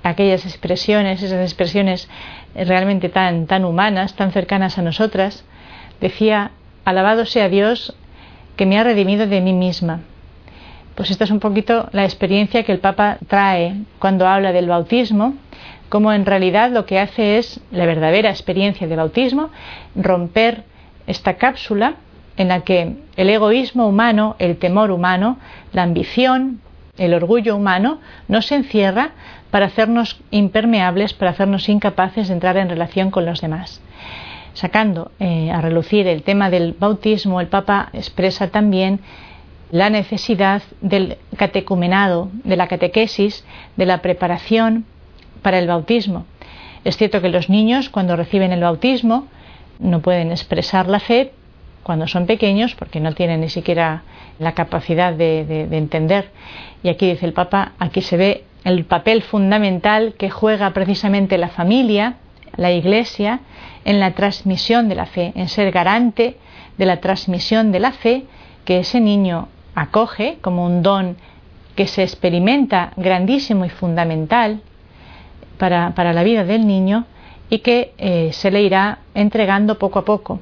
aquellas 0.03 0.45
expresiones, 0.45 1.21
esas 1.21 1.41
expresiones 1.41 2.07
realmente 2.55 3.09
tan, 3.09 3.45
tan 3.45 3.65
humanas, 3.65 4.15
tan 4.15 4.31
cercanas 4.31 4.77
a 4.77 4.83
nosotras, 4.83 5.43
decía, 5.99 6.51
alabado 6.85 7.25
sea 7.25 7.49
Dios 7.49 7.93
que 8.55 8.65
me 8.65 8.79
ha 8.79 8.85
redimido 8.85 9.27
de 9.27 9.41
mí 9.41 9.51
misma 9.51 9.99
pues 10.95 11.11
esta 11.11 11.23
es 11.23 11.31
un 11.31 11.39
poquito 11.39 11.89
la 11.91 12.03
experiencia 12.03 12.63
que 12.63 12.71
el 12.71 12.79
Papa 12.79 13.17
trae 13.27 13.75
cuando 13.99 14.27
habla 14.27 14.51
del 14.51 14.67
bautismo, 14.67 15.33
como 15.89 16.11
en 16.11 16.25
realidad 16.25 16.71
lo 16.71 16.85
que 16.85 16.99
hace 16.99 17.37
es 17.37 17.59
la 17.71 17.85
verdadera 17.85 18.29
experiencia 18.29 18.87
de 18.87 18.95
bautismo, 18.95 19.49
romper 19.95 20.63
esta 21.07 21.35
cápsula 21.35 21.95
en 22.37 22.47
la 22.47 22.61
que 22.61 22.95
el 23.15 23.29
egoísmo 23.29 23.87
humano, 23.87 24.35
el 24.39 24.57
temor 24.57 24.91
humano, 24.91 25.37
la 25.71 25.83
ambición, 25.83 26.61
el 26.97 27.13
orgullo 27.13 27.55
humano 27.55 27.99
nos 28.27 28.51
encierra 28.51 29.11
para 29.51 29.67
hacernos 29.67 30.19
impermeables, 30.31 31.13
para 31.13 31.31
hacernos 31.31 31.69
incapaces 31.69 32.27
de 32.27 32.33
entrar 32.33 32.57
en 32.57 32.69
relación 32.69 33.11
con 33.11 33.25
los 33.25 33.41
demás. 33.41 33.81
Sacando 34.53 35.11
eh, 35.19 35.51
a 35.51 35.61
relucir 35.61 36.07
el 36.07 36.23
tema 36.23 36.49
del 36.49 36.73
bautismo, 36.73 37.41
el 37.41 37.47
Papa 37.47 37.89
expresa 37.93 38.49
también 38.49 38.99
la 39.73 39.89
necesidad 39.89 40.61
del 40.81 41.17
catecumenado, 41.35 42.29
de 42.43 42.57
la 42.57 42.67
catequesis, 42.67 43.43
de 43.75 43.87
la 43.87 44.03
preparación 44.03 44.85
para 45.41 45.57
el 45.57 45.65
bautismo. 45.65 46.27
Es 46.83 46.95
cierto 46.95 47.21
que 47.21 47.29
los 47.29 47.49
niños 47.49 47.89
cuando 47.89 48.15
reciben 48.15 48.51
el 48.51 48.61
bautismo 48.61 49.25
no 49.79 50.01
pueden 50.01 50.29
expresar 50.29 50.87
la 50.87 50.99
fe 50.99 51.31
cuando 51.81 52.07
son 52.07 52.27
pequeños 52.27 52.75
porque 52.75 52.99
no 52.99 53.13
tienen 53.15 53.41
ni 53.41 53.49
siquiera 53.49 54.03
la 54.37 54.51
capacidad 54.51 55.11
de, 55.11 55.67
entender. 55.71 56.29
Y 56.83 56.89
aquí 56.89 57.07
dice 57.07 57.25
el 57.25 57.33
Papa, 57.33 57.71
aquí 57.79 58.01
se 58.01 58.15
ve 58.15 58.43
el 58.65 58.85
papel 58.85 59.23
fundamental 59.23 60.13
que 60.19 60.29
juega 60.29 60.69
precisamente 60.69 61.39
la 61.39 61.49
familia, 61.49 62.17
la 62.57 62.71
Iglesia, 62.71 63.39
en 63.85 63.99
la 63.99 64.11
transmisión 64.11 64.87
de 64.87 64.93
la 64.93 65.07
fe, 65.07 65.33
en 65.33 65.49
ser 65.49 65.71
garante 65.71 66.37
de 66.77 66.85
la 66.85 66.97
transmisión 66.97 67.71
de 67.71 67.79
la 67.79 67.91
fe 67.91 68.25
que 68.65 68.77
ese 68.77 68.99
niño 69.01 69.47
acoge 69.75 70.37
como 70.41 70.65
un 70.65 70.83
don 70.83 71.17
que 71.75 71.87
se 71.87 72.03
experimenta 72.03 72.93
grandísimo 72.97 73.65
y 73.65 73.69
fundamental 73.69 74.61
para, 75.57 76.13
la 76.13 76.23
vida 76.23 76.43
del 76.43 76.67
niño 76.67 77.05
y 77.49 77.59
que 77.59 77.93
eh, 77.97 78.29
se 78.33 78.51
le 78.51 78.61
irá 78.61 78.99
entregando 79.15 79.79
poco 79.79 79.99
a 79.99 80.05
poco. 80.05 80.39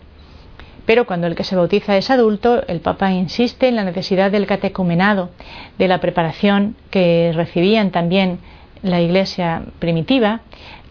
Pero 0.86 1.06
cuando 1.06 1.28
el 1.28 1.36
que 1.36 1.44
se 1.44 1.56
bautiza 1.56 1.96
es 1.96 2.10
adulto, 2.10 2.66
el 2.68 2.80
Papa 2.80 3.12
insiste 3.12 3.68
en 3.68 3.76
la 3.76 3.84
necesidad 3.84 4.32
del 4.32 4.48
catecumenado, 4.48 5.30
de 5.78 5.88
la 5.88 6.00
preparación 6.00 6.76
que 6.90 7.32
recibían 7.36 7.92
también 7.92 8.40
la 8.82 9.00
Iglesia 9.00 9.64
primitiva, 9.80 10.42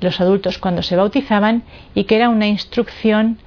los 0.01 0.21
adultos 0.21 0.59
cuando 0.59 0.83
se 0.83 0.97
bautizaban, 0.97 1.65
y 1.95 2.05
que 2.05 2.17
era 2.17 2.29
una 2.29 2.47
instrucción, 2.47 3.39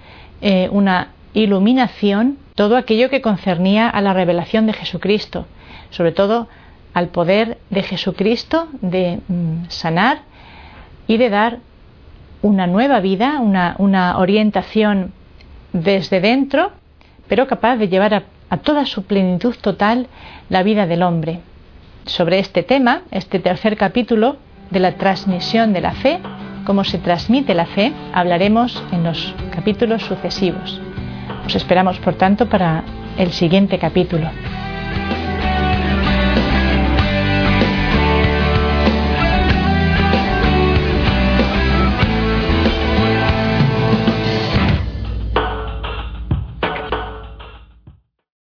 eh, 0.42 0.68
una 0.70 1.14
iluminación 1.34 2.38
todo 2.56 2.78
aquello 2.78 3.10
que 3.10 3.22
concernía 3.22 3.90
a 3.90 4.02
la 4.02 4.14
revelación 4.14 4.66
de 4.66 4.74
Jesucristo, 4.74 5.46
sobre 5.90 6.12
todo 6.12 6.48
al 6.94 7.08
poder 7.08 7.58
de 7.70 7.84
Jesucristo 7.84 8.68
de 8.82 9.20
mm, 9.28 9.70
sanar 9.70 10.22
y 11.08 11.18
de 11.18 11.30
dar 11.30 11.60
una 12.42 12.68
nueva 12.68 13.00
vida, 13.00 13.40
una, 13.40 14.18
orientación 14.18 15.14
desde 15.72 16.20
dentro, 16.20 16.72
pero 17.28 17.48
capaz 17.48 17.78
de 17.78 17.88
llevar 17.88 18.14
a, 18.14 18.24
a 18.50 18.58
toda 18.58 18.86
su 18.86 19.04
plenitud 19.06 19.56
total 19.60 20.08
la 20.50 20.62
vida 20.62 20.86
del 20.86 21.04
hombre. 21.04 21.40
Sobre 22.06 22.40
este 22.40 22.64
tema, 22.64 23.04
este 23.12 23.40
tercer 23.40 23.78
capítulo 23.78 24.38
de 24.70 24.82
la 24.82 24.96
transmisión 24.96 25.72
de 25.74 25.82
la 25.82 25.94
fe, 25.94 26.20
cómo 26.66 26.84
se 26.84 26.98
transmite 26.98 27.54
la 27.54 27.66
fe, 27.66 27.94
hablaremos 28.14 28.84
en 28.92 29.06
los 29.06 29.34
capítulos 29.52 30.04
sucesivos. 30.04 30.82
Os 31.46 31.56
esperamos, 31.56 32.00
por 32.00 32.16
tanto, 32.16 32.48
para 32.48 32.84
el 33.18 33.32
siguiente 33.32 33.78
capítulo. 33.78 34.30